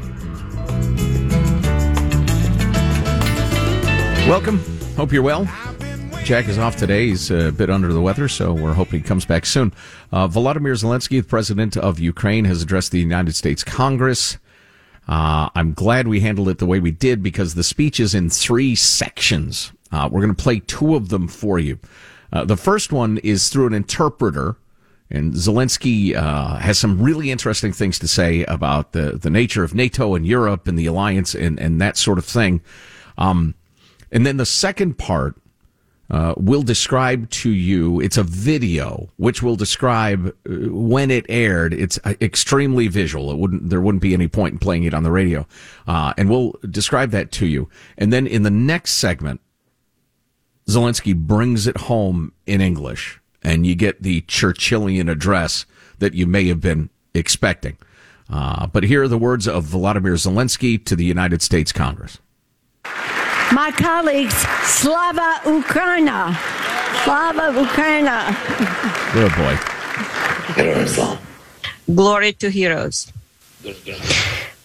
Welcome. 4.28 4.60
Hope 4.98 5.14
you're 5.14 5.24
well. 5.24 5.46
Jack 6.26 6.50
is 6.50 6.58
off 6.58 6.76
today. 6.76 7.08
He's 7.08 7.32
a 7.32 7.54
bit 7.54 7.70
under 7.70 7.94
the 7.94 8.02
weather, 8.02 8.28
so 8.28 8.52
we're 8.52 8.74
hoping 8.74 9.00
he 9.00 9.08
comes 9.08 9.24
back 9.24 9.46
soon. 9.46 9.74
Uh, 10.12 10.28
Volodymyr 10.28 10.74
Zelensky, 10.74 11.22
the 11.22 11.28
president 11.30 11.78
of 11.78 11.98
Ukraine, 11.98 12.44
has 12.44 12.62
addressed 12.62 12.92
the 12.92 13.00
United 13.00 13.36
States 13.36 13.64
Congress. 13.64 14.38
Uh, 15.08 15.48
I'm 15.56 15.72
glad 15.72 16.10
we 16.10 16.20
handled 16.20 16.50
it 16.50 16.58
the 16.58 16.66
way 16.66 16.82
we 16.82 16.92
did 16.92 17.24
because 17.24 17.56
the 17.56 17.64
speech 17.64 18.02
is 18.02 18.14
in 18.14 18.30
three 18.30 18.76
sections. 18.76 19.72
Uh, 19.94 20.10
we're 20.12 20.20
going 20.20 20.36
to 20.36 20.44
play 20.44 20.60
two 20.60 20.96
of 20.96 21.08
them 21.08 21.30
for 21.30 21.58
you. 21.58 21.80
Uh, 22.34 22.44
the 22.44 22.58
first 22.58 22.92
one 22.92 23.20
is 23.20 23.48
through 23.48 23.68
an 23.68 23.74
interpreter 23.74 24.58
and 25.14 25.34
Zelensky 25.34 26.16
uh, 26.16 26.56
has 26.56 26.80
some 26.80 27.00
really 27.00 27.30
interesting 27.30 27.72
things 27.72 28.00
to 28.00 28.08
say 28.08 28.44
about 28.46 28.94
the, 28.94 29.12
the 29.12 29.30
nature 29.30 29.64
of 29.64 29.76
NATO 29.76 30.16
and 30.16 30.26
Europe 30.26 30.68
and 30.68 30.78
the 30.78 30.88
alliance 30.88 31.36
and, 31.36 31.60
and 31.60 31.80
that 31.80 31.98
sort 31.98 32.18
of 32.18 32.26
thing. 32.26 32.62
Um, 33.20 33.54
and 34.12 34.26
then 34.26 34.38
the 34.38 34.46
second 34.46 34.98
part 34.98 35.36
uh, 36.10 36.34
will 36.36 36.64
describe 36.64 37.30
to 37.30 37.52
you, 37.52 38.00
it's 38.00 38.18
a 38.18 38.24
video, 38.24 39.10
which 39.18 39.44
will 39.44 39.56
describe 39.56 40.28
uh, 40.28 40.52
when 40.72 41.12
it 41.12 41.28
aired. 41.30 41.76
It's 41.76 42.00
uh, 42.04 42.16
extremely 42.20 42.88
visual. 42.88 43.32
It 43.32 43.38
wouldn't, 43.38 43.70
there 43.70 43.82
wouldn't 43.82 44.02
be 44.02 44.16
any 44.16 44.28
point 44.28 44.54
in 44.54 44.60
playing 44.60 44.84
it 44.84 44.96
on 44.96 45.04
the 45.04 45.12
radio. 45.12 45.46
Uh, 45.88 46.14
and 46.18 46.28
we'll 46.28 46.56
describe 46.70 47.12
that 47.12 47.32
to 47.34 47.46
you. 47.46 47.70
And 48.00 48.12
then 48.12 48.26
in 48.26 48.42
the 48.42 48.52
next 48.52 48.94
segment, 48.94 49.42
Zelensky 50.68 51.16
brings 51.16 51.68
it 51.68 51.78
home 51.78 52.34
in 52.48 52.62
English 52.62 53.20
and 53.44 53.66
you 53.66 53.76
get 53.76 54.02
the 54.02 54.22
Churchillian 54.22 55.10
address 55.10 55.66
that 56.00 56.14
you 56.14 56.26
may 56.26 56.48
have 56.48 56.62
been 56.62 56.90
expecting. 57.14 57.78
Uh, 58.30 58.68
but 58.68 58.84
here 58.84 59.04
are 59.04 59.08
the 59.08 59.18
words 59.18 59.48
of 59.48 59.66
Volodymyr 59.66 60.18
Zelensky 60.18 60.84
to 60.86 60.96
the 60.96 61.06
United 61.06 61.42
States 61.42 61.72
Congress. 61.72 62.20
My 63.52 63.72
colleagues, 63.76 64.36
Slava 64.64 65.42
Ukraina. 65.44 66.36
Slava 67.04 67.52
Ukraina. 67.60 68.34
Good 69.14 69.32
boy. 69.36 69.58
Glory 71.94 72.34
to 72.34 72.50
heroes. 72.50 73.12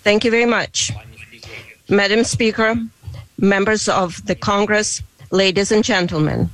Thank 0.03 0.25
you 0.25 0.31
very 0.31 0.47
much. 0.47 0.93
Madam 1.89 2.25
Speaker, 2.25 2.77
members 3.39 3.89
of 3.89 4.25
the 4.27 4.35
Congress, 4.35 5.03
ladies 5.31 5.73
and 5.73 5.85
gentlemen, 5.85 6.49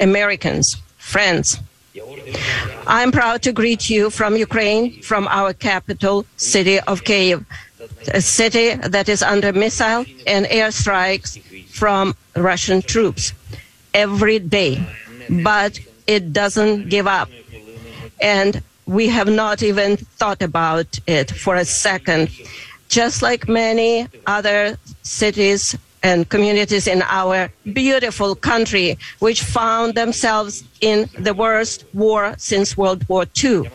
Americans, 0.00 0.76
friends. 1.08 1.58
I'm 2.86 3.10
proud 3.12 3.42
to 3.42 3.52
greet 3.52 3.88
you 3.88 4.10
from 4.10 4.36
Ukraine, 4.36 4.84
from 5.02 5.26
our 5.28 5.52
capital 5.52 6.26
city 6.36 6.78
of 6.80 7.02
Kiev, 7.08 7.44
a 8.12 8.20
city 8.20 8.74
that 8.94 9.08
is 9.08 9.22
under 9.22 9.52
missile 9.52 10.04
and 10.26 10.42
airstrikes 10.46 11.30
from 11.80 12.14
Russian 12.36 12.82
troops 12.82 13.32
every 13.94 14.38
day. 14.38 14.72
But 15.50 15.80
it 16.06 16.32
doesn't 16.32 16.88
give 16.88 17.06
up. 17.06 17.28
And 18.20 18.62
we 18.86 19.08
have 19.08 19.28
not 19.28 19.62
even 19.62 19.96
thought 20.20 20.42
about 20.42 20.88
it 21.06 21.30
for 21.30 21.54
a 21.56 21.64
second. 21.64 22.30
Just 22.88 23.22
like 23.22 23.48
many 23.48 24.08
other 24.26 24.78
cities 25.02 25.76
and 26.02 26.28
communities 26.28 26.86
in 26.86 27.02
our 27.02 27.50
beautiful 27.72 28.34
country, 28.34 28.98
which 29.18 29.42
found 29.42 29.94
themselves 29.94 30.64
in 30.80 31.08
the 31.18 31.34
worst 31.34 31.84
war 31.94 32.34
since 32.38 32.76
World 32.76 33.08
War 33.08 33.26
II. 33.42 33.70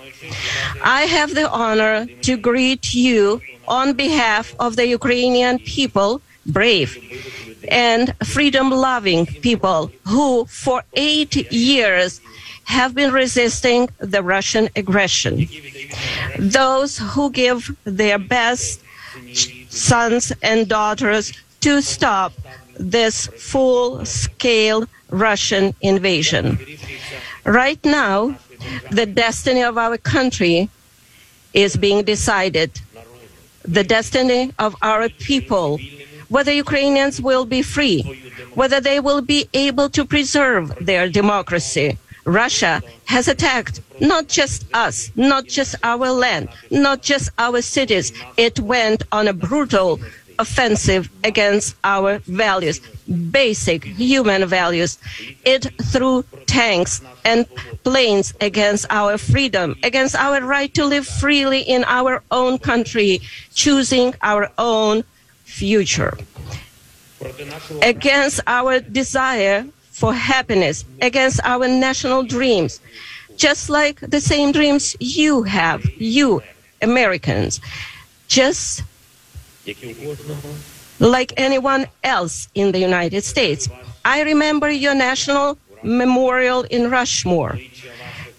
I 0.84 1.02
have 1.04 1.36
the 1.36 1.50
honor 1.50 2.06
to 2.22 2.38
greet 2.38 2.94
you 2.94 3.42
on 3.68 3.94
behalf 3.94 4.56
of 4.60 4.76
the 4.76 4.88
Ukrainian 4.88 5.60
people, 5.60 6.22
brave 6.46 6.98
and 7.70 8.14
freedom 8.26 8.70
loving 8.70 9.26
people 9.26 9.92
who, 10.06 10.46
for 10.46 10.84
eight 10.94 11.52
years, 11.52 12.22
have 12.66 12.96
been 12.96 13.12
resisting 13.12 13.90
the 14.00 14.24
Russian 14.24 14.70
aggression. 14.76 15.48
Those 16.40 16.98
who 16.98 17.30
give 17.32 17.76
their 17.84 18.18
best 18.20 18.82
sons 19.70 20.32
and 20.42 20.68
daughters 20.68 21.34
to 21.64 21.82
stop 21.82 22.34
this 22.78 23.28
full 23.28 24.04
scale 24.04 24.86
Russian 25.10 25.74
invasion. 25.80 26.60
Right 27.46 27.80
now, 27.86 28.36
the 28.92 29.06
destiny 29.06 29.64
of 29.64 29.78
our 29.78 29.98
country 29.98 30.70
is 31.54 31.78
being 31.78 32.04
decided. 32.04 32.70
The 33.64 33.86
destiny 33.86 34.52
of 34.60 34.76
our 34.82 35.08
people, 35.08 35.80
whether 36.28 36.52
Ukrainians 36.52 37.22
will 37.22 37.46
be 37.46 37.62
free, 37.62 38.02
whether 38.56 38.82
they 38.82 39.00
will 39.00 39.22
be 39.22 39.48
able 39.54 39.90
to 39.92 40.04
preserve 40.04 40.76
their 40.82 41.08
democracy. 41.08 41.98
Russia 42.26 42.82
has 43.06 43.28
attacked 43.28 43.80
not 44.02 44.28
just 44.28 44.66
us, 44.74 45.12
not 45.16 45.46
just 45.46 45.76
our 45.84 46.10
land, 46.10 46.50
not 46.72 47.02
just 47.02 47.30
our 47.38 47.62
cities. 47.62 48.12
It 48.38 48.60
went 48.60 49.04
on 49.12 49.28
a 49.28 49.34
brutal 49.34 50.00
offensive 50.40 51.10
against 51.24 51.76
our 51.84 52.20
values, 52.20 52.80
basic 53.32 53.84
human 53.84 54.46
values. 54.46 54.98
It 55.46 55.68
threw 55.84 56.24
tanks 56.46 57.02
and 57.26 57.46
planes 57.84 58.34
against 58.42 58.86
our 58.90 59.18
freedom, 59.18 59.76
against 59.84 60.16
our 60.16 60.42
right 60.42 60.74
to 60.74 60.86
live 60.86 61.08
freely 61.08 61.62
in 61.62 61.84
our 61.86 62.24
own 62.32 62.58
country, 62.58 63.22
choosing 63.54 64.14
our 64.22 64.52
own 64.58 65.04
future, 65.44 66.18
against 67.82 68.42
our 68.48 68.80
desire 68.80 69.66
for 69.92 70.14
happiness, 70.14 70.86
against 71.02 71.40
our 71.44 71.68
national 71.68 72.24
dreams, 72.24 72.82
just 73.36 73.70
like 73.70 74.00
the 74.00 74.20
same 74.20 74.52
dreams 74.52 74.96
you 75.00 75.44
have, 75.44 75.86
you 76.00 76.42
Americans. 76.84 77.62
Just 78.28 78.84
like 81.00 81.34
anyone 81.38 81.88
else 82.04 82.48
in 82.54 82.72
the 82.72 82.80
United 82.80 83.24
States. 83.24 83.70
I 84.06 84.22
remember 84.24 84.70
your 84.70 84.96
national 84.96 85.58
memorial 85.84 86.64
in 86.64 86.90
Rushmore. 86.90 87.60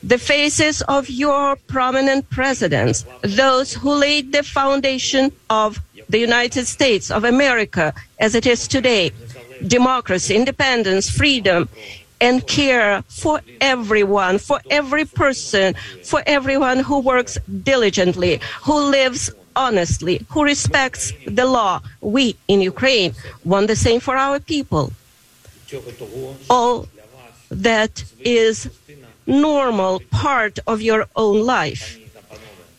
The 0.02 0.18
faces 0.18 0.82
of 0.82 1.08
your 1.08 1.56
prominent 1.56 2.28
presidents, 2.28 3.06
those 3.22 3.72
who 3.72 3.94
laid 3.94 4.32
the 4.32 4.42
foundation 4.42 5.32
of 5.48 5.80
the 6.08 6.18
United 6.18 6.66
States 6.66 7.10
of 7.10 7.24
America 7.24 7.94
as 8.18 8.34
it 8.34 8.46
is 8.46 8.68
today, 8.68 9.12
democracy, 9.66 10.36
independence, 10.36 11.08
freedom, 11.08 11.68
and 12.20 12.46
care 12.46 13.02
for 13.08 13.40
everyone, 13.60 14.38
for 14.38 14.60
every 14.70 15.04
person, 15.04 15.74
for 16.02 16.22
everyone 16.26 16.78
who 16.80 17.00
works 17.00 17.38
diligently, 17.62 18.40
who 18.62 18.90
lives 18.90 19.30
honestly, 19.56 20.24
who 20.30 20.44
respects 20.44 21.12
the 21.26 21.46
law. 21.46 21.80
We 22.00 22.36
in 22.48 22.60
Ukraine 22.60 23.14
want 23.44 23.66
the 23.68 23.76
same 23.76 24.00
for 24.00 24.16
our 24.16 24.40
people. 24.40 24.92
All 26.50 26.88
that 27.50 28.04
is 28.20 28.68
normal 29.26 30.00
part 30.10 30.58
of 30.66 30.82
your 30.82 31.06
own 31.16 31.44
life. 31.44 31.98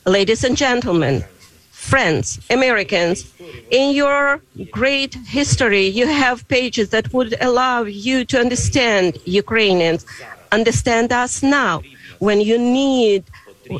Ladies 0.05 0.43
and 0.43 0.55
gentlemen, 0.55 1.25
friends, 1.71 2.39
Americans, 2.49 3.33
in 3.71 3.95
your 3.95 4.41
great 4.71 5.15
history, 5.15 5.85
you 5.85 6.07
have 6.07 6.47
pages 6.47 6.89
that 6.89 7.11
would 7.13 7.35
allow 7.41 7.83
you 7.83 8.25
to 8.25 8.39
understand 8.39 9.17
Ukrainians, 9.25 10.05
understand 10.51 11.11
us 11.11 11.41
now 11.41 11.81
when 12.19 12.39
you 12.41 12.57
need 12.57 13.23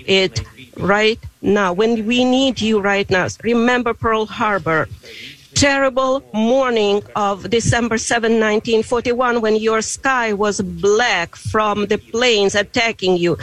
it 0.07 0.43
right 0.77 1.19
now, 1.41 1.73
when 1.73 2.05
we 2.05 2.23
need 2.23 2.61
you 2.61 2.79
right 2.79 3.09
now. 3.09 3.27
Remember 3.43 3.93
Pearl 3.93 4.25
Harbor. 4.25 4.87
Terrible 5.53 6.21
morning 6.33 7.01
of 7.15 7.49
December 7.49 7.97
7, 7.97 8.29
1941, 8.33 9.39
when 9.39 9.55
your 9.55 9.81
sky 9.81 10.33
was 10.33 10.59
black 10.59 11.37
from 11.37 11.85
the 11.85 11.97
planes 11.97 12.55
attacking 12.55 13.15
you. 13.15 13.37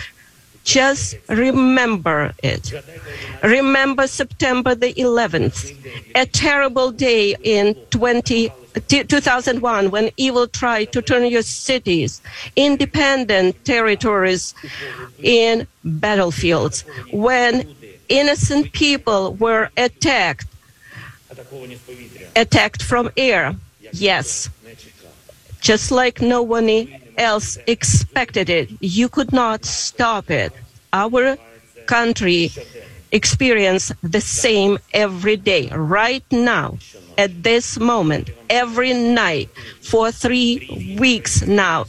Just 0.65 1.17
remember 1.29 2.35
it. 2.43 2.73
Remember 3.43 4.07
September 4.07 4.75
the 4.75 4.95
11th, 4.95 5.75
a 6.15 6.25
terrible 6.27 6.93
day 6.93 7.35
in 7.43 7.75
20, 7.91 8.53
2001 8.89 9.91
when 9.91 10.11
evil 10.17 10.47
tried 10.47 10.93
to 10.93 11.03
turn 11.03 11.27
your 11.27 11.43
cities, 11.43 12.23
independent 12.55 13.65
territories, 13.65 14.55
in 15.21 15.67
battlefields, 15.85 16.85
when 17.11 17.75
innocent 18.09 18.73
people 18.73 19.35
were 19.35 19.69
attacked, 19.77 20.47
attacked 22.37 22.83
from 22.83 23.11
air. 23.17 23.57
Yes, 23.93 24.49
just 25.61 25.91
like 25.91 26.21
no 26.23 26.43
one 26.43 26.69
else 27.17 27.59
expected 27.67 28.49
it. 28.49 28.71
You 28.81 29.09
could 29.09 29.33
not 29.33 29.65
stop 29.65 30.31
it. 30.31 30.53
Our 30.93 31.37
country 31.87 32.51
experience 33.13 33.93
the 34.03 34.21
same 34.21 34.79
every 34.93 35.37
day, 35.37 35.69
right 35.69 36.25
now, 36.31 36.79
at 37.19 37.43
this 37.43 37.79
moment, 37.79 38.31
every 38.49 38.95
night, 38.95 39.51
for 39.81 40.11
three 40.11 40.97
weeks 40.99 41.43
now. 41.47 41.85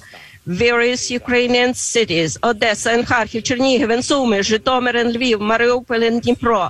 Various 0.46 1.10
Ukrainian 1.10 1.74
cities, 1.74 2.38
Odessa 2.44 2.92
and 2.92 3.06
Kharkiv, 3.06 3.44
Chernihiv 3.44 3.94
and 3.94 4.04
Sumy, 4.04 4.40
Zhytomyr 4.40 4.96
and 5.00 5.16
Lviv, 5.16 5.40
Mariupol 5.40 6.06
and 6.06 6.22
Dnipro. 6.22 6.70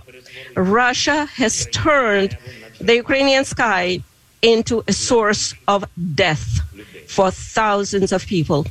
Russia 0.55 1.25
has 1.25 1.65
turned 1.71 2.37
the 2.79 2.95
Ukrainian 2.97 3.45
sky 3.45 3.99
into 4.43 4.83
a 4.87 4.93
source 4.93 5.55
of 5.67 5.85
death 6.13 6.59
for 7.07 7.31
thousands 7.31 8.11
of 8.11 8.25
people. 8.25 8.65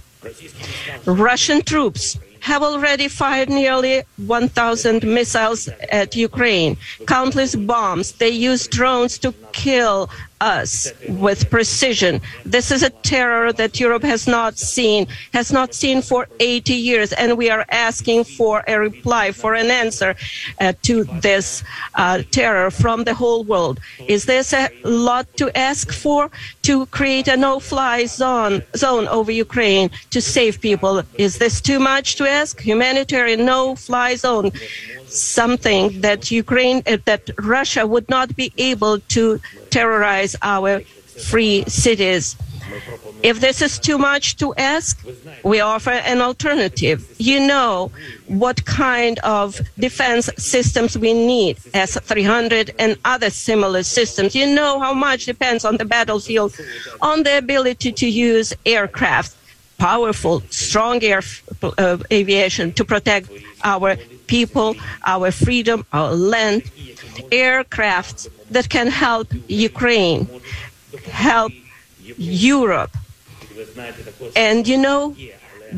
Russian 1.05 1.62
troops 1.62 2.18
have 2.40 2.62
already 2.62 3.07
fired 3.07 3.49
nearly 3.49 4.03
1,000 4.27 5.05
missiles 5.05 5.68
at 5.90 6.16
Ukraine, 6.16 6.77
countless 7.07 7.55
bombs. 7.55 8.12
They 8.12 8.31
use 8.31 8.66
drones 8.66 9.16
to 9.18 9.33
kill 9.53 10.11
us 10.43 10.93
with 11.09 11.49
precision. 11.51 12.21
This 12.45 12.71
is 12.71 12.83
a 12.83 12.91
terror 12.91 13.53
that 13.53 13.79
Europe 13.79 14.03
has 14.03 14.27
not 14.27 14.59
seen, 14.59 15.07
has 15.33 15.53
not 15.53 15.73
seen 15.73 16.03
for 16.03 16.27
80 16.41 16.75
years, 16.75 17.12
and 17.12 17.38
we 17.38 17.49
are 17.49 17.65
asking 17.71 18.25
for 18.25 18.65
a 18.67 18.79
reply, 18.79 19.31
for 19.31 19.55
an 19.55 19.71
answer 19.71 20.17
uh, 20.61 20.73
to 20.83 21.05
this 21.21 21.62
uh, 21.95 22.23
terror 22.33 22.71
from 22.71 23.05
the 23.05 23.15
whole 23.15 23.45
world. 23.45 23.79
Is 24.09 24.25
this 24.25 24.53
a 24.53 24.69
lot 24.83 25.27
to 25.37 25.57
ask 25.57 25.93
for? 25.93 26.31
To 26.62 26.87
create 26.87 27.29
a 27.29 27.37
no-fly 27.37 28.07
zone, 28.07 28.62
zone 28.77 29.07
over 29.09 29.31
Ukraine 29.31 29.91
to 30.11 30.21
save 30.21 30.61
people? 30.61 31.03
Is 31.15 31.38
this 31.38 31.61
too 31.61 31.79
much 31.79 32.17
to 32.17 32.29
ask? 32.29 32.61
Humanitarian 32.61 33.45
no-fly 33.45 34.17
zone 34.17 34.51
something 35.12 36.01
that 36.01 36.31
Ukraine, 36.31 36.83
uh, 36.87 36.98
that 37.05 37.31
Russia 37.38 37.87
would 37.87 38.09
not 38.09 38.35
be 38.37 38.53
able 38.57 38.98
to 39.14 39.40
terrorize 39.70 40.37
our 40.42 40.81
free 40.81 41.64
cities. 41.66 42.37
If 43.22 43.40
this 43.40 43.62
is 43.62 43.79
too 43.79 43.98
much 43.98 44.37
to 44.38 44.55
ask, 44.57 44.98
we 45.44 45.61
offer 45.61 45.90
an 45.90 46.20
alternative. 46.20 47.14
You 47.18 47.46
know 47.46 47.92
what 48.27 48.64
kind 48.64 49.18
of 49.20 49.61
defense 49.79 50.29
systems 50.38 50.98
we 50.98 51.12
need, 51.12 51.59
S 51.75 51.98
300 52.01 52.75
and 52.79 52.96
other 53.05 53.31
similar 53.31 53.83
systems. 53.85 54.35
You 54.35 54.46
know 54.46 54.81
how 54.81 54.94
much 54.94 55.27
depends 55.27 55.64
on 55.64 55.77
the 55.77 55.85
battlefield, 55.85 56.55
on 57.01 57.22
the 57.22 57.38
ability 57.38 57.92
to 57.92 58.09
use 58.09 58.55
aircraft, 58.66 59.37
powerful, 59.79 60.42
strong 60.51 61.03
air 61.05 61.22
uh, 61.62 61.98
aviation 62.11 62.72
to 62.72 62.85
protect 62.85 63.31
our 63.62 63.96
people, 64.37 64.71
our 65.14 65.31
freedom, 65.31 65.79
our 65.92 66.12
land, 66.33 66.61
aircraft 67.31 68.16
that 68.55 68.66
can 68.77 68.88
help 69.05 69.29
Ukraine, 69.73 70.23
help 71.27 71.53
Europe. 72.49 72.95
And 74.47 74.66
you 74.71 74.79
know 74.88 75.05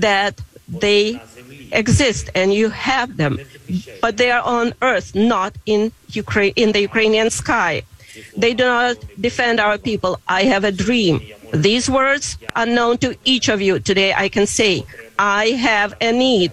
that 0.09 0.35
they 0.69 1.21
exist 1.73 2.25
and 2.39 2.49
you 2.61 2.67
have 2.71 3.09
them, 3.23 3.35
but 4.01 4.13
they 4.21 4.31
are 4.37 4.45
on 4.59 4.67
earth, 4.91 5.09
not 5.15 5.53
in 5.75 5.81
Ukraine, 6.23 6.55
in 6.63 6.69
the 6.75 6.83
Ukrainian 6.91 7.29
sky. 7.43 7.73
They 8.43 8.53
do 8.61 8.65
not 8.65 8.97
defend 9.29 9.57
our 9.67 9.79
people. 9.89 10.13
I 10.39 10.43
have 10.53 10.63
a 10.63 10.75
dream. 10.87 11.15
These 11.67 11.87
words 12.01 12.39
are 12.59 12.71
known 12.79 12.95
to 13.05 13.09
each 13.33 13.47
of 13.55 13.59
you. 13.67 13.75
Today 13.91 14.11
I 14.25 14.29
can 14.35 14.47
say, 14.47 14.73
I 15.19 15.45
have 15.69 15.91
a 16.01 16.11
need. 16.13 16.53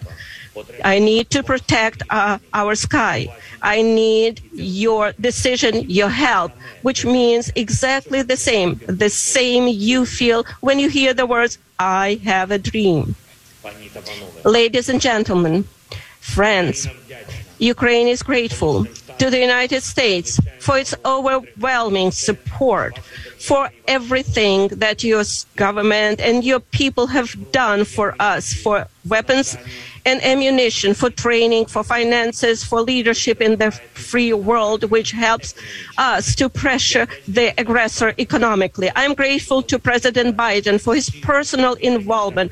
I 0.84 1.00
need 1.00 1.30
to 1.32 1.44
protect 1.44 2.04
uh, 2.10 2.40
our 2.54 2.76
sky. 2.76 3.34
I 3.62 3.82
need 3.82 4.42
your 4.54 5.14
decision, 5.20 5.90
your 5.90 6.10
help, 6.10 6.52
which 6.82 7.06
means 7.06 7.52
exactly 7.56 8.22
the 8.22 8.38
same, 8.38 8.80
the 8.88 9.10
same 9.10 9.68
you 9.68 10.06
feel 10.06 10.46
when 10.60 10.80
you 10.80 10.90
hear 10.90 11.14
the 11.14 11.26
words, 11.26 11.58
I 11.80 12.20
have 12.24 12.52
a 12.52 12.58
dream. 12.58 13.16
Ladies 14.44 14.90
and 14.90 15.00
gentlemen, 15.00 15.66
friends, 16.20 16.88
Ukraine 17.60 18.08
is 18.08 18.24
grateful 18.24 18.86
to 19.20 19.30
the 19.30 19.40
United 19.40 19.84
States 19.84 20.40
for 20.60 20.80
its 20.80 20.96
overwhelming 21.06 22.10
support 22.12 23.00
for 23.42 23.72
everything 23.88 24.68
that 24.68 25.04
your 25.04 25.24
government 25.56 26.22
and 26.22 26.44
your 26.44 26.60
people 26.60 27.08
have 27.08 27.52
done 27.52 27.84
for 27.84 28.16
us, 28.20 28.54
for 28.54 28.88
weapons 29.08 29.58
and 30.06 30.24
ammunition 30.24 30.94
for 30.94 31.10
training, 31.10 31.66
for 31.66 31.84
finances, 31.84 32.64
for 32.64 32.82
leadership 32.82 33.42
in 33.42 33.58
the 33.58 33.72
free 33.72 34.34
world, 34.34 34.90
which 34.90 35.12
helps 35.12 35.54
us 35.98 36.36
to 36.36 36.50
pressure 36.50 37.08
the 37.28 37.54
aggressor 37.60 38.14
economically. 38.18 38.90
I'm 38.96 39.14
grateful 39.14 39.62
to 39.64 39.78
President 39.78 40.36
Biden 40.36 40.82
for 40.82 40.96
his 40.96 41.10
personal 41.10 41.74
involvement, 41.76 42.52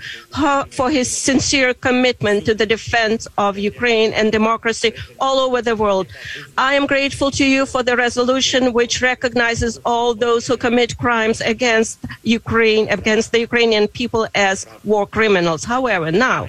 for 0.69 0.91
his 0.91 1.09
sincere 1.09 1.73
commitment 1.73 2.45
to 2.45 2.53
the 2.53 2.65
defense 2.65 3.27
of 3.37 3.57
Ukraine 3.57 4.13
and 4.13 4.31
democracy 4.31 4.93
all 5.19 5.39
over 5.39 5.61
the 5.61 5.75
world. 5.75 6.07
I 6.57 6.75
am 6.75 6.85
grateful 6.85 7.31
to 7.31 7.45
you 7.45 7.65
for 7.65 7.81
the 7.81 7.97
resolution 7.97 8.73
which 8.73 9.01
recognizes 9.01 9.79
all 9.85 10.13
those 10.13 10.45
who 10.45 10.57
commit 10.79 10.97
crimes 10.97 11.41
against 11.41 11.99
Ukraine, 12.23 12.87
against 12.89 13.31
the 13.33 13.39
Ukrainian 13.39 13.85
people 13.89 14.27
as 14.33 14.65
war 14.85 15.05
criminals. 15.05 15.65
However, 15.65 16.09
now, 16.11 16.47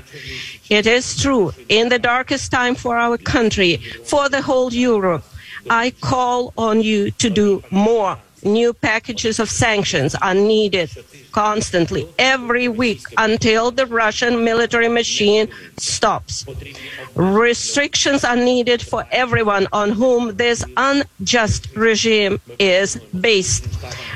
it 0.78 0.86
is 0.86 1.20
true, 1.20 1.52
in 1.68 1.88
the 1.88 1.98
darkest 1.98 2.52
time 2.52 2.76
for 2.76 2.96
our 2.96 3.18
country, 3.18 3.72
for 4.10 4.28
the 4.28 4.40
whole 4.40 4.72
Europe, 4.72 5.24
I 5.68 5.90
call 6.10 6.52
on 6.56 6.80
you 6.80 7.10
to 7.22 7.28
do 7.28 7.48
more. 7.70 8.16
New 8.42 8.72
packages 8.72 9.38
of 9.38 9.50
sanctions 9.50 10.14
are 10.14 10.34
needed 10.34 10.90
constantly 11.32 12.08
every 12.18 12.68
week 12.68 13.02
until 13.18 13.70
the 13.70 13.86
Russian 13.86 14.44
military 14.44 14.88
machine 14.88 15.48
stops. 15.76 16.46
Restrictions 17.14 18.24
are 18.24 18.36
needed 18.36 18.82
for 18.82 19.04
everyone 19.10 19.66
on 19.72 19.90
whom 19.90 20.36
this 20.36 20.64
unjust 20.76 21.74
regime 21.76 22.40
is 22.58 22.96
based. 23.20 23.68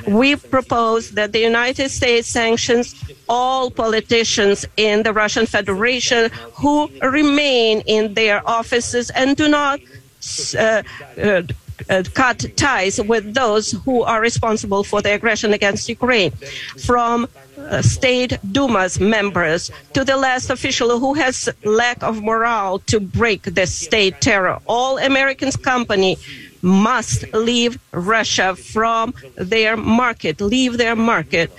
We 0.06 0.36
propose 0.36 1.10
that 1.12 1.32
the 1.32 1.40
United 1.40 1.90
States 1.90 2.28
sanctions 2.28 2.94
all 3.28 3.70
politicians 3.70 4.66
in 4.76 5.02
the 5.02 5.12
Russian 5.12 5.46
Federation 5.46 6.30
who 6.54 6.88
remain 7.02 7.80
in 7.86 8.14
their 8.14 8.46
offices 8.48 9.10
and 9.10 9.36
do 9.36 9.48
not 9.48 9.80
uh, 10.58 10.82
uh, 11.22 11.42
uh, 11.90 12.02
cut 12.14 12.44
ties 12.56 13.00
with 13.00 13.34
those 13.34 13.72
who 13.84 14.02
are 14.02 14.20
responsible 14.20 14.84
for 14.84 15.02
the 15.02 15.12
aggression 15.14 15.52
against 15.52 15.88
Ukraine, 15.88 16.32
from 16.86 17.28
uh, 17.58 17.82
state 17.82 18.38
Duma's 18.52 18.98
members 19.00 19.70
to 19.92 20.04
the 20.04 20.16
last 20.16 20.50
official 20.50 20.98
who 20.98 21.14
has 21.14 21.48
lack 21.64 22.02
of 22.02 22.22
morale 22.22 22.78
to 22.80 23.00
break 23.00 23.42
the 23.42 23.66
state 23.66 24.20
terror. 24.20 24.58
All 24.66 24.98
Americans' 24.98 25.56
company 25.56 26.16
must 26.62 27.30
leave 27.34 27.78
Russia 27.92 28.56
from 28.56 29.14
their 29.36 29.76
market, 29.76 30.40
leave 30.40 30.78
their 30.78 30.96
market 30.96 31.52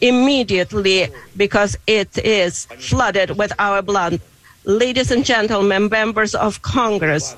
immediately 0.00 1.08
because 1.36 1.76
it 1.86 2.18
is 2.18 2.66
flooded 2.78 3.38
with 3.38 3.52
our 3.58 3.80
blood. 3.80 4.20
Ladies 4.66 5.10
and 5.10 5.26
gentlemen, 5.26 5.90
members 5.90 6.34
of 6.34 6.62
Congress, 6.62 7.36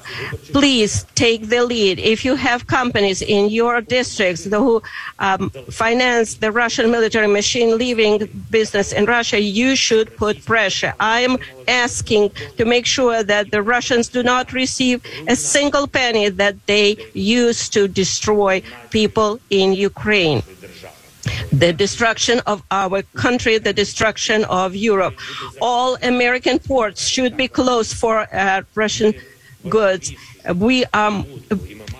please 0.53 1.05
take 1.17 1.49
the 1.49 1.65
lead. 1.65 1.99
If 1.99 2.25
you 2.25 2.37
have 2.37 2.69
companies 2.69 3.21
in 3.21 3.51
your 3.51 3.81
districts 3.81 4.45
who 4.45 4.81
um, 5.19 5.51
finance 5.69 6.35
the 6.35 6.53
Russian 6.53 6.89
military 6.89 7.27
machine 7.27 7.79
leaving 7.79 8.29
business 8.51 8.93
in 8.93 9.07
Russia, 9.07 9.41
you 9.41 9.75
should 9.75 10.17
put 10.17 10.45
pressure. 10.45 10.95
I 11.01 11.23
am 11.23 11.39
asking 11.67 12.31
to 12.59 12.65
make 12.65 12.87
sure 12.87 13.25
that 13.25 13.51
the 13.51 13.61
Russians 13.61 14.07
do 14.09 14.23
not 14.23 14.53
receive 14.53 15.03
a 15.27 15.35
single 15.35 15.89
penny 15.89 16.29
that 16.29 16.55
they 16.67 16.97
use 17.13 17.69
to 17.71 17.89
destroy 17.89 18.63
people 18.91 19.41
in 19.51 19.73
Ukraine 19.73 20.43
the 21.53 21.73
destruction 21.73 22.41
of 22.47 22.63
our 22.71 23.03
country, 23.15 23.59
the 23.59 23.73
destruction 23.73 24.45
of 24.45 24.75
Europe. 24.75 25.15
All 25.61 25.97
American 26.03 26.59
ports 26.59 27.07
should 27.07 27.37
be 27.37 27.49
closed 27.49 27.97
for 27.97 28.27
uh, 28.33 28.63
Russian 28.75 29.15
goods. 29.69 30.13
We 30.55 30.85
um, 30.87 31.27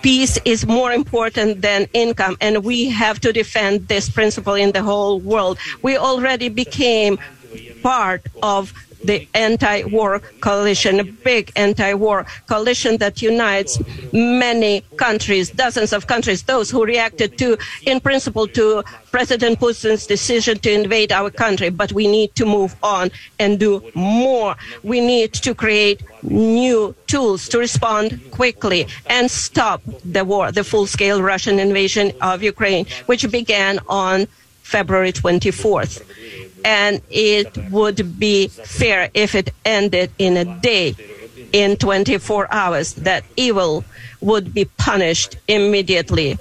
peace 0.01 0.39
is 0.45 0.65
more 0.65 0.91
important 0.91 1.61
than 1.61 1.87
income, 1.93 2.37
and 2.39 2.63
we 2.63 2.89
have 2.89 3.19
to 3.21 3.33
defend 3.33 3.87
this 3.87 4.09
principle 4.09 4.53
in 4.53 4.71
the 4.71 4.83
whole 4.83 5.19
world. 5.19 5.57
We 5.81 5.97
already 5.97 6.49
became 6.49 7.17
part 7.83 8.21
of 8.43 8.73
the 9.07 9.27
anti-war 9.33 10.19
coalition, 10.41 10.99
a 10.99 11.03
big 11.03 11.51
anti-war 11.55 12.25
coalition 12.47 12.97
that 12.97 13.21
unites 13.21 13.79
many 14.13 14.81
countries, 14.97 15.49
dozens 15.49 15.93
of 15.93 16.07
countries, 16.07 16.43
those 16.43 16.69
who 16.69 16.85
reacted 16.85 17.37
to, 17.39 17.57
in 17.85 17.99
principle, 17.99 18.47
to 18.47 18.83
President 19.11 19.59
Putin's 19.59 20.05
decision 20.05 20.59
to 20.59 20.71
invade 20.71 21.11
our 21.11 21.29
country. 21.29 21.69
But 21.69 21.91
we 21.93 22.07
need 22.07 22.35
to 22.35 22.45
move 22.45 22.75
on 22.83 23.09
and 23.39 23.59
do 23.59 23.81
more. 23.95 24.55
We 24.83 24.99
need 25.01 25.33
to 25.45 25.55
create 25.55 26.03
new 26.23 26.93
tools 27.07 27.47
to 27.49 27.57
respond 27.57 28.19
quickly 28.31 28.87
and 29.07 29.31
stop 29.31 29.81
the 30.03 30.23
war, 30.25 30.51
the 30.51 30.63
full-scale 30.63 31.21
Russian 31.21 31.59
invasion 31.59 32.11
of 32.21 32.43
Ukraine, 32.43 32.85
which 33.05 33.29
began 33.31 33.79
on 33.87 34.27
February 34.73 35.13
24th 35.13 35.93
and 36.67 37.01
it 37.09 37.57
would 37.71 38.19
be 38.19 38.47
fair 38.47 39.09
if 39.13 39.35
it 39.35 39.53
ended 39.63 40.11
in 40.17 40.35
a 40.35 40.45
day, 40.59 40.95
in 41.53 41.77
24 41.77 42.51
hours, 42.53 42.93
that 42.95 43.23
evil 43.37 43.85
would 44.19 44.53
be 44.53 44.65
punished 44.65 45.37
immediately. 45.47 46.37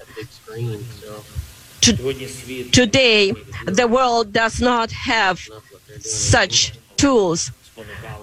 Today, 1.81 3.33
the 3.67 3.87
world 3.89 4.33
does 4.33 4.61
not 4.61 4.91
have 4.91 5.41
such 6.01 6.73
tools. 6.97 7.53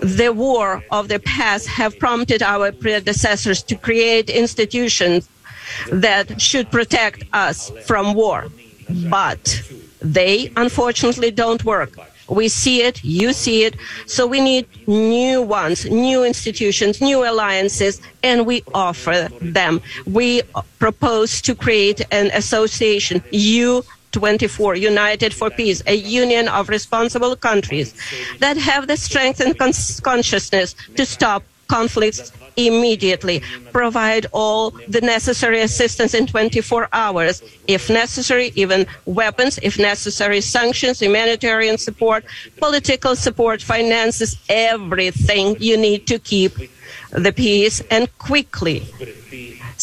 The 0.02 0.34
war 0.34 0.84
of 0.92 1.08
the 1.08 1.20
past 1.20 1.68
have 1.68 1.98
prompted 2.00 2.42
our 2.44 2.74
predecessors 2.74 3.63
to 3.63 3.76
create 3.76 4.30
institutions 4.30 5.30
that 5.89 6.42
should 6.42 6.70
protect 6.70 7.24
us 7.32 7.72
from 7.86 8.13
war. 8.13 8.48
But 9.10 9.63
they 10.04 10.52
unfortunately 10.58 11.32
don't 11.32 11.63
work. 11.63 11.98
We 12.30 12.48
see 12.48 12.82
it, 12.82 13.04
you 13.04 13.34
see 13.34 13.63
it. 13.63 13.76
So 14.06 14.26
we 14.26 14.39
need 14.39 14.68
new 14.88 15.42
ones, 15.42 15.86
new 15.86 16.24
institutions, 16.24 17.02
new 17.02 17.28
alliances, 17.30 18.02
and 18.24 18.46
we 18.46 18.63
offer 18.74 19.30
them. 19.42 19.82
We 20.06 20.42
propose 20.80 21.42
to 21.42 21.56
create 21.56 22.02
an 22.12 22.28
association, 22.34 23.20
U24, 23.32 24.80
United 24.80 25.34
for 25.34 25.50
Peace, 25.50 25.84
a 25.86 25.96
union 25.96 26.48
of 26.48 26.70
responsible 26.70 27.36
countries 27.36 27.94
that 28.39 28.58
have 28.58 28.88
the 28.88 28.98
strength 28.98 29.39
and 29.42 29.58
consciousness 29.58 30.76
to 30.96 31.06
stop 31.06 31.44
conflicts 31.68 32.32
immediately, 32.56 33.42
provide 33.72 34.26
all 34.32 34.72
the 34.88 35.02
necessary 35.02 35.62
assistance 35.62 36.13
in 36.13 36.28
24 36.28 36.89
hours, 36.94 37.44
if 37.68 37.89
necessary, 37.89 38.52
even 38.56 38.86
weapons, 39.06 39.60
if 39.62 39.80
necessary, 39.80 40.42
sanctions, 40.42 41.00
humanitarian 41.00 41.78
support, 41.78 42.26
political 42.58 43.16
support, 43.16 43.62
finances, 43.62 44.38
everything 44.50 45.56
you 45.60 45.78
need 45.78 46.08
to 46.08 46.20
keep 46.20 46.54
the 47.12 47.32
peace 47.32 47.82
and 47.92 48.16
quickly 48.18 48.84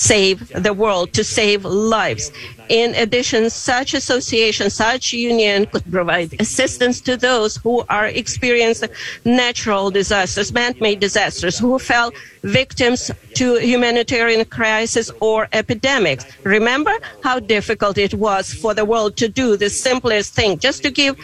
save 0.00 0.48
the 0.66 0.72
world, 0.72 1.12
to 1.12 1.22
save 1.22 1.64
lives. 1.64 2.32
In 2.70 2.94
addition, 2.94 3.50
such 3.50 3.94
association, 3.94 4.70
such 4.70 5.12
union 5.12 5.66
could 5.66 5.84
provide 5.90 6.40
assistance 6.40 7.00
to 7.02 7.16
those 7.16 7.56
who 7.56 7.84
are 7.88 8.06
experiencing 8.06 8.90
natural 9.24 9.90
disasters, 9.90 10.52
man-made 10.52 11.00
disasters, 11.00 11.58
who 11.58 11.78
fell 11.78 12.12
victims 12.42 13.10
to 13.34 13.56
humanitarian 13.58 14.44
crisis 14.46 15.10
or 15.20 15.48
epidemics. 15.52 16.24
Remember 16.44 16.94
how 17.22 17.38
difficult 17.38 17.98
it 17.98 18.14
was 18.14 18.54
for 18.54 18.72
the 18.72 18.84
world 18.84 19.16
to 19.18 19.28
do 19.28 19.56
the 19.56 19.68
simplest 19.68 20.32
thing, 20.34 20.58
just 20.58 20.82
to 20.84 20.90
give 20.90 21.16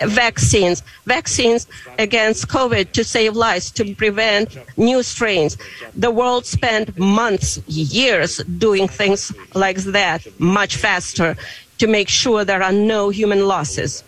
vaccines, 0.00 0.82
vaccines 1.06 1.66
against 1.98 2.48
COVID 2.48 2.92
to 2.92 3.04
save 3.04 3.36
lives, 3.36 3.70
to 3.72 3.94
prevent 3.94 4.56
new 4.76 5.02
strains. 5.02 5.56
The 5.94 6.10
world 6.10 6.46
spent 6.46 6.98
months, 6.98 7.58
years 7.66 8.38
doing 8.58 8.88
things 8.88 9.32
like 9.54 9.78
that 9.78 10.26
much 10.40 10.76
faster 10.76 11.36
to 11.78 11.86
make 11.86 12.08
sure 12.08 12.44
there 12.44 12.62
are 12.62 12.72
no 12.72 13.10
human 13.10 13.46
losses, 13.48 14.04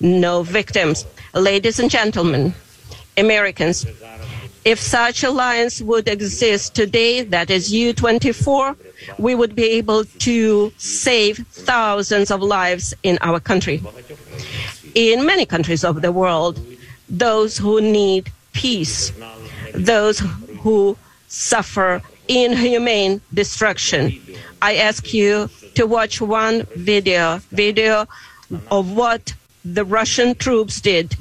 no 0.00 0.42
victims. 0.42 1.06
Ladies 1.34 1.80
and 1.80 1.90
gentlemen, 1.90 2.54
Americans, 3.16 3.86
if 4.66 4.80
such 4.80 5.22
alliance 5.22 5.80
would 5.80 6.08
exist 6.08 6.74
today, 6.74 7.22
that 7.22 7.50
is 7.50 7.72
U24, 7.72 8.76
we 9.16 9.34
would 9.34 9.54
be 9.54 9.64
able 9.78 10.04
to 10.04 10.72
save 10.76 11.38
thousands 11.52 12.32
of 12.32 12.42
lives 12.42 12.92
in 13.04 13.16
our 13.20 13.38
country. 13.38 13.80
In 14.96 15.26
many 15.26 15.44
countries 15.44 15.84
of 15.84 16.00
the 16.00 16.10
world, 16.10 16.58
those 17.06 17.58
who 17.58 17.82
need 17.82 18.32
peace, 18.54 19.12
those 19.74 20.20
who 20.60 20.96
suffer 21.28 22.00
inhumane 22.28 23.20
destruction. 23.34 24.18
I 24.62 24.76
ask 24.76 25.12
you 25.12 25.50
to 25.74 25.86
watch 25.86 26.22
one 26.22 26.62
video, 26.76 27.42
video 27.50 28.06
of 28.70 28.92
what 28.96 29.34
the 29.66 29.84
Russian 29.84 30.34
troops 30.34 30.80
did 30.80 31.14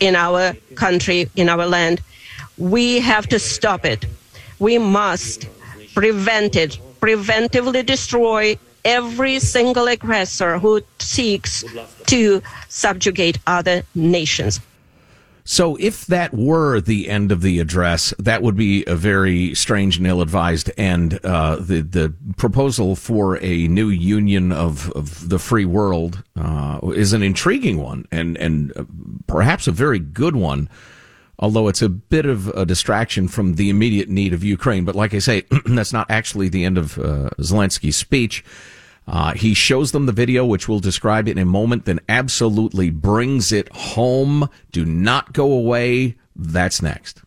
in 0.00 0.14
our 0.16 0.52
country, 0.74 1.30
in 1.34 1.48
our 1.48 1.64
land. 1.64 2.02
We 2.58 3.00
have 3.00 3.26
to 3.28 3.38
stop 3.38 3.86
it. 3.86 4.04
We 4.58 4.76
must 4.76 5.48
prevent 5.94 6.56
it, 6.56 6.78
preventively 7.00 7.86
destroy 7.86 8.58
every 8.84 9.38
single 9.38 9.86
aggressor 9.88 10.58
who 10.58 10.82
seeks 10.98 11.64
to 12.06 12.42
subjugate 12.68 13.38
other 13.46 13.82
nations. 13.94 14.60
So, 15.46 15.76
if 15.76 16.06
that 16.06 16.32
were 16.32 16.80
the 16.80 17.10
end 17.10 17.30
of 17.30 17.42
the 17.42 17.60
address, 17.60 18.14
that 18.18 18.40
would 18.42 18.56
be 18.56 18.82
a 18.86 18.96
very 18.96 19.54
strange 19.54 19.98
and 19.98 20.06
ill-advised 20.06 20.70
end. 20.78 21.20
Uh, 21.22 21.56
the 21.56 21.82
the 21.82 22.14
proposal 22.38 22.96
for 22.96 23.36
a 23.42 23.68
new 23.68 23.90
union 23.90 24.52
of, 24.52 24.90
of 24.92 25.28
the 25.28 25.38
free 25.38 25.66
world 25.66 26.22
uh, 26.34 26.80
is 26.94 27.12
an 27.12 27.22
intriguing 27.22 27.76
one, 27.82 28.06
and 28.10 28.38
and 28.38 28.72
uh, 28.74 28.84
perhaps 29.26 29.66
a 29.66 29.72
very 29.72 29.98
good 29.98 30.34
one. 30.34 30.66
Although 31.44 31.68
it's 31.68 31.82
a 31.82 31.90
bit 31.90 32.24
of 32.24 32.48
a 32.48 32.64
distraction 32.64 33.28
from 33.28 33.56
the 33.56 33.68
immediate 33.68 34.08
need 34.08 34.32
of 34.32 34.42
Ukraine, 34.42 34.86
but 34.86 34.94
like 34.94 35.12
I 35.12 35.18
say, 35.18 35.42
that's 35.66 35.92
not 35.92 36.10
actually 36.10 36.48
the 36.48 36.64
end 36.64 36.78
of 36.78 36.98
uh, 36.98 37.28
Zelensky's 37.38 37.96
speech. 37.96 38.42
Uh, 39.06 39.34
he 39.34 39.52
shows 39.52 39.92
them 39.92 40.06
the 40.06 40.12
video, 40.12 40.46
which 40.46 40.70
we'll 40.70 40.80
describe 40.80 41.28
in 41.28 41.36
a 41.36 41.44
moment, 41.44 41.84
then 41.84 42.00
absolutely 42.08 42.88
brings 42.88 43.52
it 43.52 43.70
home. 43.74 44.48
Do 44.72 44.86
not 44.86 45.34
go 45.34 45.52
away. 45.52 46.16
That's 46.34 46.80
next. 46.80 47.20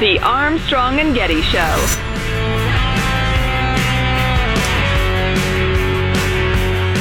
The 0.00 0.20
Armstrong 0.20 1.00
and 1.00 1.12
Getty 1.12 1.42
Show. 1.42 1.58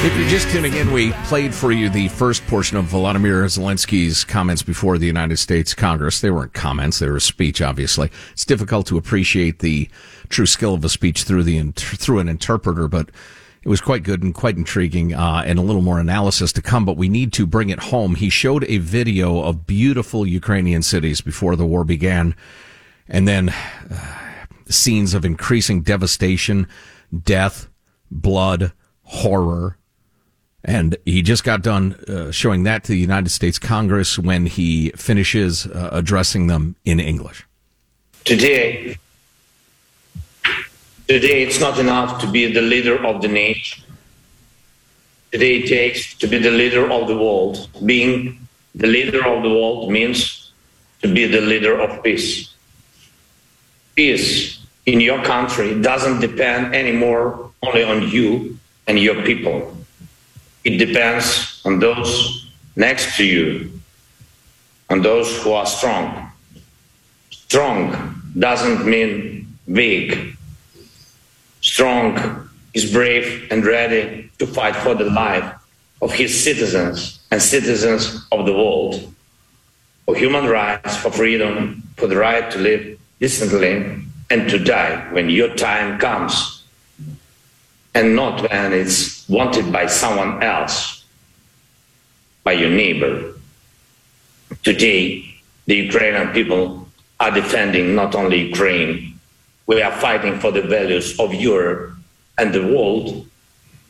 If 0.03 0.17
you're 0.17 0.27
just 0.27 0.49
tuning 0.49 0.73
in, 0.73 0.91
we 0.91 1.11
played 1.25 1.53
for 1.53 1.71
you 1.71 1.89
the 1.89 2.07
first 2.07 2.43
portion 2.47 2.75
of 2.75 2.85
Volodymyr 2.85 3.45
Zelensky's 3.45 4.23
comments 4.23 4.63
before 4.63 4.97
the 4.97 5.05
United 5.05 5.37
States 5.37 5.75
Congress. 5.75 6.21
They 6.21 6.31
weren't 6.31 6.53
comments; 6.53 6.97
they 6.97 7.07
were 7.07 7.17
a 7.17 7.21
speech. 7.21 7.61
Obviously, 7.61 8.09
it's 8.31 8.45
difficult 8.45 8.87
to 8.87 8.97
appreciate 8.97 9.59
the 9.59 9.87
true 10.29 10.47
skill 10.47 10.73
of 10.73 10.83
a 10.83 10.89
speech 10.89 11.21
through 11.21 11.43
the 11.43 11.71
through 11.73 12.17
an 12.17 12.27
interpreter, 12.27 12.87
but 12.87 13.11
it 13.61 13.69
was 13.69 13.79
quite 13.79 14.01
good 14.01 14.23
and 14.23 14.33
quite 14.33 14.57
intriguing, 14.57 15.13
uh, 15.13 15.43
and 15.45 15.59
a 15.59 15.61
little 15.61 15.83
more 15.83 15.99
analysis 15.99 16.51
to 16.53 16.63
come. 16.63 16.83
But 16.83 16.97
we 16.97 17.09
need 17.09 17.31
to 17.33 17.45
bring 17.45 17.69
it 17.69 17.79
home. 17.79 18.15
He 18.15 18.29
showed 18.29 18.63
a 18.63 18.79
video 18.79 19.41
of 19.41 19.67
beautiful 19.67 20.25
Ukrainian 20.25 20.81
cities 20.81 21.21
before 21.21 21.55
the 21.55 21.65
war 21.65 21.83
began, 21.83 22.33
and 23.09 23.27
then 23.27 23.49
uh, 23.49 24.45
scenes 24.67 25.13
of 25.13 25.25
increasing 25.25 25.81
devastation, 25.81 26.67
death, 27.23 27.67
blood, 28.11 28.71
horror 29.03 29.77
and 30.67 30.97
he 31.05 31.21
just 31.21 31.45
got 31.45 31.61
done 31.61 31.93
uh, 32.07 32.29
showing 32.29 32.63
that 32.63 32.83
to 32.83 32.91
the 32.91 32.97
United 32.97 33.29
States 33.29 33.57
Congress 33.57 34.19
when 34.19 34.45
he 34.45 34.89
finishes 34.91 35.65
uh, 35.65 35.89
addressing 35.93 36.47
them 36.47 36.75
in 36.83 36.99
English. 36.99 37.45
Today, 38.25 38.97
today 41.07 41.43
it's 41.43 41.61
not 41.61 41.79
enough 41.79 42.19
to 42.21 42.27
be 42.29 42.51
the 42.51 42.61
leader 42.61 43.03
of 43.05 43.21
the 43.21 43.29
nation. 43.29 43.83
Today 45.31 45.59
it 45.59 45.69
takes 45.69 46.13
to 46.15 46.27
be 46.27 46.37
the 46.37 46.51
leader 46.51 46.91
of 46.91 47.07
the 47.07 47.15
world. 47.15 47.69
Being 47.85 48.47
the 48.75 48.87
leader 48.87 49.25
of 49.25 49.43
the 49.43 49.49
world 49.49 49.89
means 49.89 50.51
to 51.01 51.13
be 51.13 51.27
the 51.27 51.41
leader 51.41 51.79
of 51.79 52.03
peace. 52.03 52.53
Peace 53.97 54.61
in 54.85 55.01
your 55.01 55.21
country 55.23 55.81
doesn't 55.81 56.21
depend 56.21 56.73
anymore 56.73 57.51
only 57.63 57.83
on 57.83 58.07
you 58.07 58.57
and 58.87 58.97
your 58.97 59.21
people 59.23 59.77
it 60.67 60.77
depends 60.85 61.61
on 61.63 61.79
those 61.79 62.51
next 62.75 63.15
to 63.15 63.23
you, 63.23 63.71
on 64.89 65.01
those 65.01 65.41
who 65.41 65.53
are 65.53 65.65
strong. 65.65 66.29
Strong 67.31 68.21
doesn't 68.37 68.85
mean 68.85 69.47
weak. 69.65 70.35
Strong 71.61 72.49
is 72.73 72.91
brave 72.91 73.47
and 73.49 73.65
ready 73.65 74.29
to 74.39 74.45
fight 74.45 74.75
for 74.75 74.93
the 74.93 75.05
life 75.05 75.49
of 76.01 76.11
his 76.11 76.43
citizens 76.43 77.19
and 77.31 77.41
citizens 77.41 78.27
of 78.33 78.45
the 78.45 78.51
world, 78.51 79.13
for 80.05 80.15
human 80.17 80.47
rights, 80.47 80.97
for 80.97 81.11
freedom, 81.11 81.81
for 81.95 82.07
the 82.07 82.17
right 82.17 82.51
to 82.51 82.59
live 82.59 82.99
decently 83.19 84.03
and 84.29 84.49
to 84.49 84.59
die 84.59 85.11
when 85.13 85.29
your 85.29 85.53
time 85.55 85.99
comes 85.99 86.63
and 87.95 88.15
not 88.15 88.49
when 88.49 88.73
it's 88.73 89.27
wanted 89.27 89.71
by 89.71 89.87
someone 89.87 90.43
else, 90.43 91.03
by 92.43 92.51
your 92.51 92.69
neighbor. 92.69 93.33
Today, 94.63 95.25
the 95.65 95.75
Ukrainian 95.75 96.31
people 96.31 96.87
are 97.19 97.31
defending 97.31 97.95
not 97.95 98.13
only 98.13 98.49
Ukraine, 98.49 99.19
we 99.65 99.81
are 99.81 99.91
fighting 99.91 100.39
for 100.39 100.51
the 100.51 100.61
values 100.61 101.19
of 101.19 101.33
Europe 101.33 101.93
and 102.37 102.53
the 102.53 102.65
world, 102.73 103.25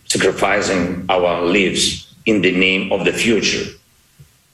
sacrificing 0.05 1.05
our 1.09 1.41
lives 1.43 2.15
in 2.25 2.41
the 2.41 2.51
name 2.51 2.91
of 2.91 3.05
the 3.05 3.13
future. 3.13 3.65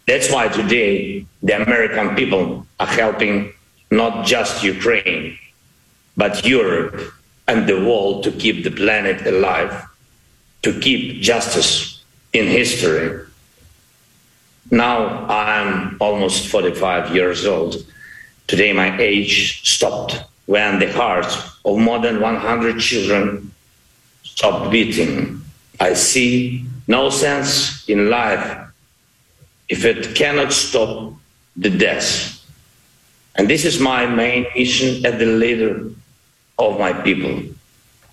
That's 0.07 0.31
why 0.31 0.47
today 0.47 1.25
the 1.41 1.61
American 1.61 2.15
people 2.15 2.65
are 2.79 2.87
helping 2.87 3.53
not 3.93 4.25
just 4.25 4.63
Ukraine, 4.63 5.37
but 6.17 6.45
Europe 6.45 7.13
and 7.47 7.67
the 7.67 7.79
world 7.87 8.23
to 8.23 8.31
keep 8.31 8.63
the 8.63 8.71
planet 8.71 9.25
alive, 9.27 9.85
to 10.63 10.79
keep 10.79 11.21
justice 11.21 12.01
in 12.33 12.47
history. 12.47 13.25
Now 14.71 15.25
I'm 15.29 15.97
almost 15.99 16.47
45 16.47 17.13
years 17.15 17.45
old. 17.45 17.75
Today 18.47 18.73
my 18.73 18.97
age 18.99 19.61
stopped 19.75 20.23
when 20.47 20.79
the 20.79 20.91
hearts 20.91 21.35
of 21.63 21.77
more 21.77 21.99
than 21.99 22.19
100 22.19 22.79
children 22.79 23.51
stopped 24.23 24.71
beating. 24.71 25.41
I 25.79 25.93
see 25.93 26.65
no 26.87 27.09
sense 27.09 27.87
in 27.87 28.09
life 28.09 28.57
if 29.69 29.85
it 29.85 30.15
cannot 30.15 30.51
stop 30.51 31.13
the 31.55 31.69
death. 31.69 32.42
And 33.35 33.49
this 33.49 33.65
is 33.65 33.79
my 33.79 34.05
main 34.05 34.45
mission 34.55 35.05
as 35.05 35.17
the 35.17 35.25
leader 35.25 35.89
of 36.59 36.79
my 36.79 36.93
people, 36.93 37.43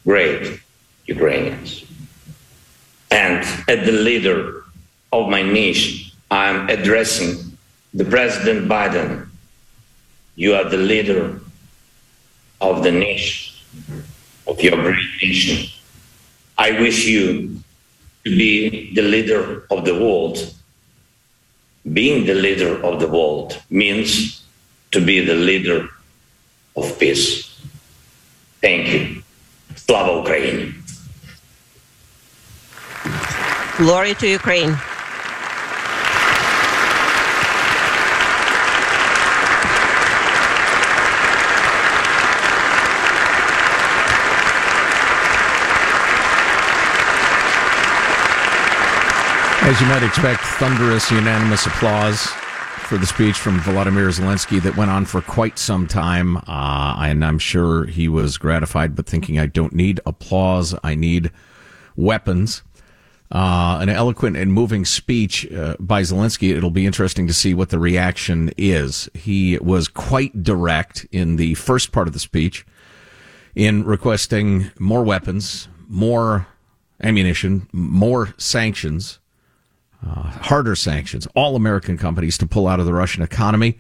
great 0.05 0.61
Ukrainians. 1.07 1.85
And 3.11 3.45
as 3.69 3.85
the 3.85 3.93
leader 3.93 4.65
of 5.13 5.29
my 5.29 5.43
nation, 5.43 6.11
I'm 6.31 6.69
addressing 6.71 7.57
the 7.93 8.05
President 8.05 8.69
Biden. 8.69 9.29
You 10.37 10.55
are 10.55 10.69
the 10.69 10.79
leader 10.79 11.41
of 12.61 12.83
the 12.83 12.93
nation, 12.93 13.55
of 14.47 14.61
your 14.63 14.77
great 14.77 15.11
nation. 15.21 15.69
I 16.57 16.81
wish 16.81 17.07
you 17.07 17.61
to 18.25 18.31
be 18.31 18.95
the 18.95 19.03
leader 19.03 19.67
of 19.71 19.85
the 19.85 19.95
world. 19.95 20.55
Being 21.93 22.27
the 22.27 22.35
leader 22.35 22.83
of 22.85 23.01
the 23.01 23.09
world 23.09 23.61
means 23.71 24.40
to 24.93 25.05
be 25.05 25.21
the 25.21 25.35
leader 25.35 25.89
of 26.77 26.99
peace. 26.99 27.47
Thank 28.61 28.89
you. 28.89 29.23
Slava 29.77 30.19
Ukraine. 30.19 30.75
Glory 33.77 34.15
to 34.15 34.29
Ukraine. 34.29 34.77
As 49.63 49.81
you 49.81 49.87
might 49.87 50.03
expect, 50.03 50.43
thunderous, 50.59 51.11
unanimous 51.11 51.65
applause 51.67 52.40
for 52.91 52.99
the 52.99 53.07
speech 53.07 53.37
from 53.37 53.61
Volodymyr 53.61 54.09
Zelensky 54.09 54.61
that 54.63 54.77
went 54.77 54.91
on 54.91 55.05
for 55.05 55.21
quite 55.21 55.61
some 55.61 55.87
time. 55.87 56.39
Uh, 56.39 56.97
and 56.99 57.25
I'm 57.25 57.39
sure 57.39 57.87
he 57.87 58.09
was 58.09 58.37
gratified, 58.37 58.97
but 58.97 59.07
thinking, 59.07 59.39
I 59.39 59.47
don't 59.47 59.73
need 59.73 60.01
applause, 60.05 60.75
I 60.83 60.97
need 60.97 61.31
weapons. 61.95 62.65
Uh, 63.31 63.79
an 63.81 63.91
eloquent 63.91 64.37
and 64.37 64.53
moving 64.53 64.85
speech 64.85 65.49
uh, 65.53 65.77
by 65.79 66.03
Zelensky. 66.03 66.51
It'll 66.51 66.73
be 66.73 66.85
interesting 66.85 67.29
to 67.29 67.33
see 67.33 67.55
what 67.55 67.69
the 67.69 67.79
reaction 67.79 68.51
is. 68.57 69.09
He 69.15 69.57
was 69.59 69.87
quite 69.87 70.43
direct 70.43 71.07
in 71.13 71.37
the 71.37 71.55
first 71.55 71.93
part 71.93 72.09
of 72.09 72.13
the 72.13 72.19
speech 72.19 72.67
in 73.55 73.85
requesting 73.85 74.73
more 74.81 75.05
weapons, 75.05 75.69
more 75.87 76.49
ammunition, 77.01 77.69
more 77.73 78.35
sanctions, 78.37 79.20
uh, 80.07 80.23
harder 80.23 80.75
sanctions, 80.75 81.27
all 81.35 81.57
American 81.57 81.99
companies 81.99 82.39
to 82.39 82.47
pull 82.47 82.67
out 82.67 82.81
of 82.81 82.87
the 82.87 82.95
Russian 82.95 83.23
economy. 83.23 83.79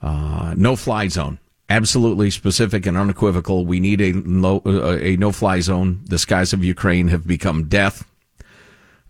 Uh, 0.00 0.54
no 0.56 0.76
fly 0.76 1.08
zone. 1.08 1.38
Absolutely 1.68 2.30
specific 2.30 2.86
and 2.86 2.96
unequivocal. 2.96 3.64
We 3.64 3.80
need 3.80 4.00
a, 4.00 4.10
uh, 4.12 4.98
a 5.00 5.16
no 5.16 5.32
fly 5.32 5.60
zone. 5.60 6.02
The 6.04 6.18
skies 6.18 6.52
of 6.52 6.64
Ukraine 6.64 7.08
have 7.08 7.26
become 7.26 7.68
death. 7.68 8.06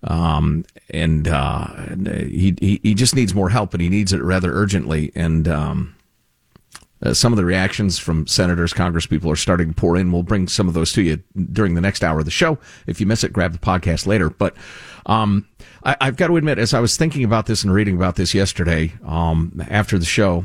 Um, 0.04 0.64
and, 0.90 1.28
uh, 1.28 1.66
he, 2.06 2.54
he, 2.60 2.80
he 2.82 2.94
just 2.94 3.14
needs 3.14 3.34
more 3.34 3.50
help 3.50 3.72
and 3.72 3.82
he 3.82 3.88
needs 3.88 4.12
it 4.12 4.22
rather 4.22 4.52
urgently. 4.52 5.12
And, 5.14 5.48
um, 5.48 5.94
uh, 7.04 7.12
some 7.12 7.32
of 7.32 7.36
the 7.36 7.44
reactions 7.44 7.98
from 7.98 8.26
senators, 8.26 8.72
congresspeople 8.72 9.32
are 9.32 9.36
starting 9.36 9.68
to 9.68 9.74
pour 9.74 9.96
in. 9.96 10.12
We'll 10.12 10.22
bring 10.22 10.46
some 10.46 10.68
of 10.68 10.74
those 10.74 10.92
to 10.92 11.02
you 11.02 11.22
during 11.52 11.74
the 11.74 11.80
next 11.80 12.04
hour 12.04 12.20
of 12.20 12.24
the 12.24 12.30
show. 12.30 12.58
If 12.86 13.00
you 13.00 13.06
miss 13.06 13.24
it, 13.24 13.32
grab 13.32 13.52
the 13.52 13.58
podcast 13.58 14.06
later. 14.06 14.30
But 14.30 14.54
um, 15.06 15.46
I, 15.84 15.96
have 16.00 16.16
got 16.16 16.28
to 16.28 16.36
admit, 16.36 16.58
as 16.58 16.74
I 16.74 16.80
was 16.80 16.96
thinking 16.96 17.24
about 17.24 17.46
this 17.46 17.64
and 17.64 17.72
reading 17.72 17.96
about 17.96 18.16
this 18.16 18.34
yesterday 18.34 18.92
um, 19.04 19.64
after 19.68 19.98
the 19.98 20.04
show, 20.04 20.44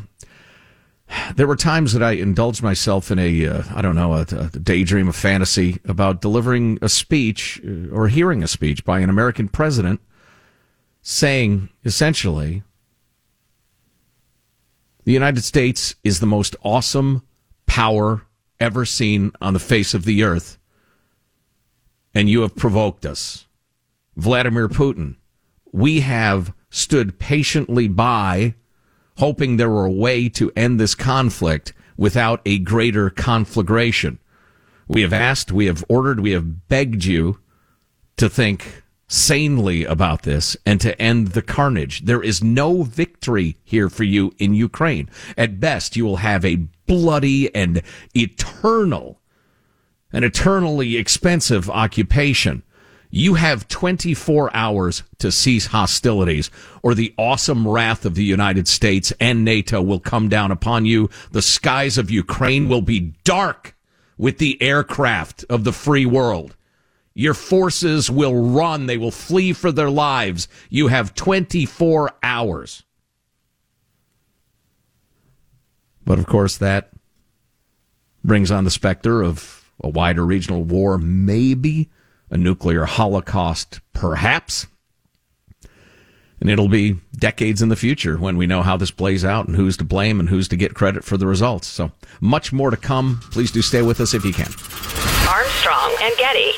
there 1.35 1.47
were 1.47 1.55
times 1.55 1.93
that 1.93 2.03
I 2.03 2.13
indulged 2.13 2.63
myself 2.63 3.11
in 3.11 3.19
a 3.19 3.47
uh, 3.47 3.63
I 3.73 3.81
don't 3.81 3.95
know 3.95 4.13
a, 4.13 4.21
a, 4.21 4.49
daydream 4.59 5.07
of 5.07 5.15
fantasy 5.15 5.79
about 5.85 6.21
delivering 6.21 6.79
a 6.81 6.89
speech 6.89 7.61
uh, 7.65 7.93
or 7.93 8.07
hearing 8.07 8.43
a 8.43 8.47
speech 8.47 8.83
by 8.83 8.99
an 8.99 9.09
American 9.09 9.47
president 9.47 10.01
saying 11.01 11.69
essentially 11.85 12.63
the 15.05 15.13
United 15.13 15.43
States 15.43 15.95
is 16.03 16.19
the 16.19 16.25
most 16.25 16.55
awesome 16.63 17.23
power 17.65 18.23
ever 18.59 18.83
seen 18.83 19.31
on 19.39 19.53
the 19.53 19.59
face 19.59 19.93
of 19.93 20.03
the 20.03 20.23
earth 20.23 20.57
and 22.13 22.29
you 22.29 22.41
have 22.41 22.55
provoked 22.55 23.05
us. 23.05 23.45
Vladimir 24.17 24.67
Putin 24.67 25.15
we 25.77 25.99
have 25.99 26.53
stood 26.71 27.19
patiently 27.19 27.87
by 27.87 28.55
hoping 29.17 29.57
there 29.57 29.69
were 29.69 29.85
a 29.85 29.91
way 29.91 30.27
to 30.27 30.51
end 30.55 30.79
this 30.79 30.95
conflict 30.95 31.71
without 31.95 32.41
a 32.45 32.57
greater 32.57 33.11
conflagration. 33.11 34.17
We 34.87 35.03
have 35.03 35.13
asked, 35.13 35.51
we 35.51 35.67
have 35.67 35.85
ordered, 35.87 36.19
we 36.19 36.31
have 36.31 36.67
begged 36.67 37.05
you 37.05 37.39
to 38.17 38.27
think 38.27 38.83
sanely 39.07 39.85
about 39.85 40.23
this 40.23 40.57
and 40.65 40.81
to 40.81 40.99
end 40.99 41.29
the 41.29 41.43
carnage. 41.43 42.05
There 42.05 42.23
is 42.23 42.43
no 42.43 42.81
victory 42.81 43.57
here 43.63 43.87
for 43.89 44.03
you 44.03 44.33
in 44.39 44.55
Ukraine. 44.55 45.09
At 45.37 45.59
best, 45.59 45.95
you 45.95 46.05
will 46.05 46.17
have 46.17 46.43
a 46.43 46.65
bloody 46.87 47.53
and 47.53 47.83
eternal, 48.15 49.21
an 50.11 50.23
eternally 50.23 50.97
expensive 50.97 51.69
occupation. 51.69 52.63
You 53.17 53.33
have 53.33 53.67
24 53.67 54.55
hours 54.55 55.01
to 55.17 55.31
cease 55.31 55.65
hostilities, 55.65 56.51
or 56.83 56.93
the 56.93 57.15
awesome 57.17 57.67
wrath 57.67 58.05
of 58.05 58.13
the 58.13 58.23
United 58.23 58.67
States 58.67 59.11
and 59.19 59.43
NATO 59.43 59.81
will 59.81 59.99
come 59.99 60.29
down 60.29 60.51
upon 60.51 60.85
you. 60.85 61.09
The 61.31 61.41
skies 61.41 61.97
of 61.97 62.11
Ukraine 62.11 62.69
will 62.69 62.83
be 62.83 63.15
dark 63.23 63.75
with 64.19 64.37
the 64.37 64.61
aircraft 64.61 65.43
of 65.49 65.63
the 65.63 65.71
free 65.71 66.05
world. 66.05 66.55
Your 67.15 67.33
forces 67.33 68.07
will 68.07 68.51
run. 68.51 68.85
They 68.85 68.99
will 68.99 69.09
flee 69.09 69.51
for 69.51 69.71
their 69.71 69.89
lives. 69.89 70.47
You 70.69 70.89
have 70.89 71.15
24 71.15 72.11
hours. 72.21 72.83
But 76.05 76.19
of 76.19 76.27
course, 76.27 76.55
that 76.57 76.91
brings 78.23 78.51
on 78.51 78.63
the 78.63 78.69
specter 78.69 79.23
of 79.23 79.71
a 79.81 79.89
wider 79.89 80.23
regional 80.23 80.63
war, 80.63 80.99
maybe 80.99 81.89
a 82.29 82.37
nuclear 82.37 82.85
holocaust, 82.85 83.79
perhaps. 83.93 84.67
And 86.39 86.49
it'll 86.49 86.67
be 86.67 86.97
decades 87.15 87.61
in 87.61 87.69
the 87.69 87.75
future 87.75 88.17
when 88.17 88.37
we 88.37 88.45
know 88.45 88.61
how 88.61 88.77
this 88.77 88.91
plays 88.91 89.25
out 89.25 89.47
and 89.47 89.55
who's 89.55 89.77
to 89.77 89.83
blame 89.83 90.19
and 90.19 90.29
who's 90.29 90.47
to 90.49 90.55
get 90.55 90.75
credit 90.75 91.03
for 91.03 91.17
the 91.17 91.25
results. 91.25 91.67
So 91.67 91.91
much 92.21 92.53
more 92.53 92.69
to 92.69 92.77
come. 92.77 93.21
Please 93.31 93.51
do 93.51 93.61
stay 93.61 93.81
with 93.81 93.99
us 93.99 94.13
if 94.13 94.23
you 94.23 94.33
can. 94.33 94.51
Armstrong 95.27 95.95
and 96.01 96.15
Getty. 96.17 96.51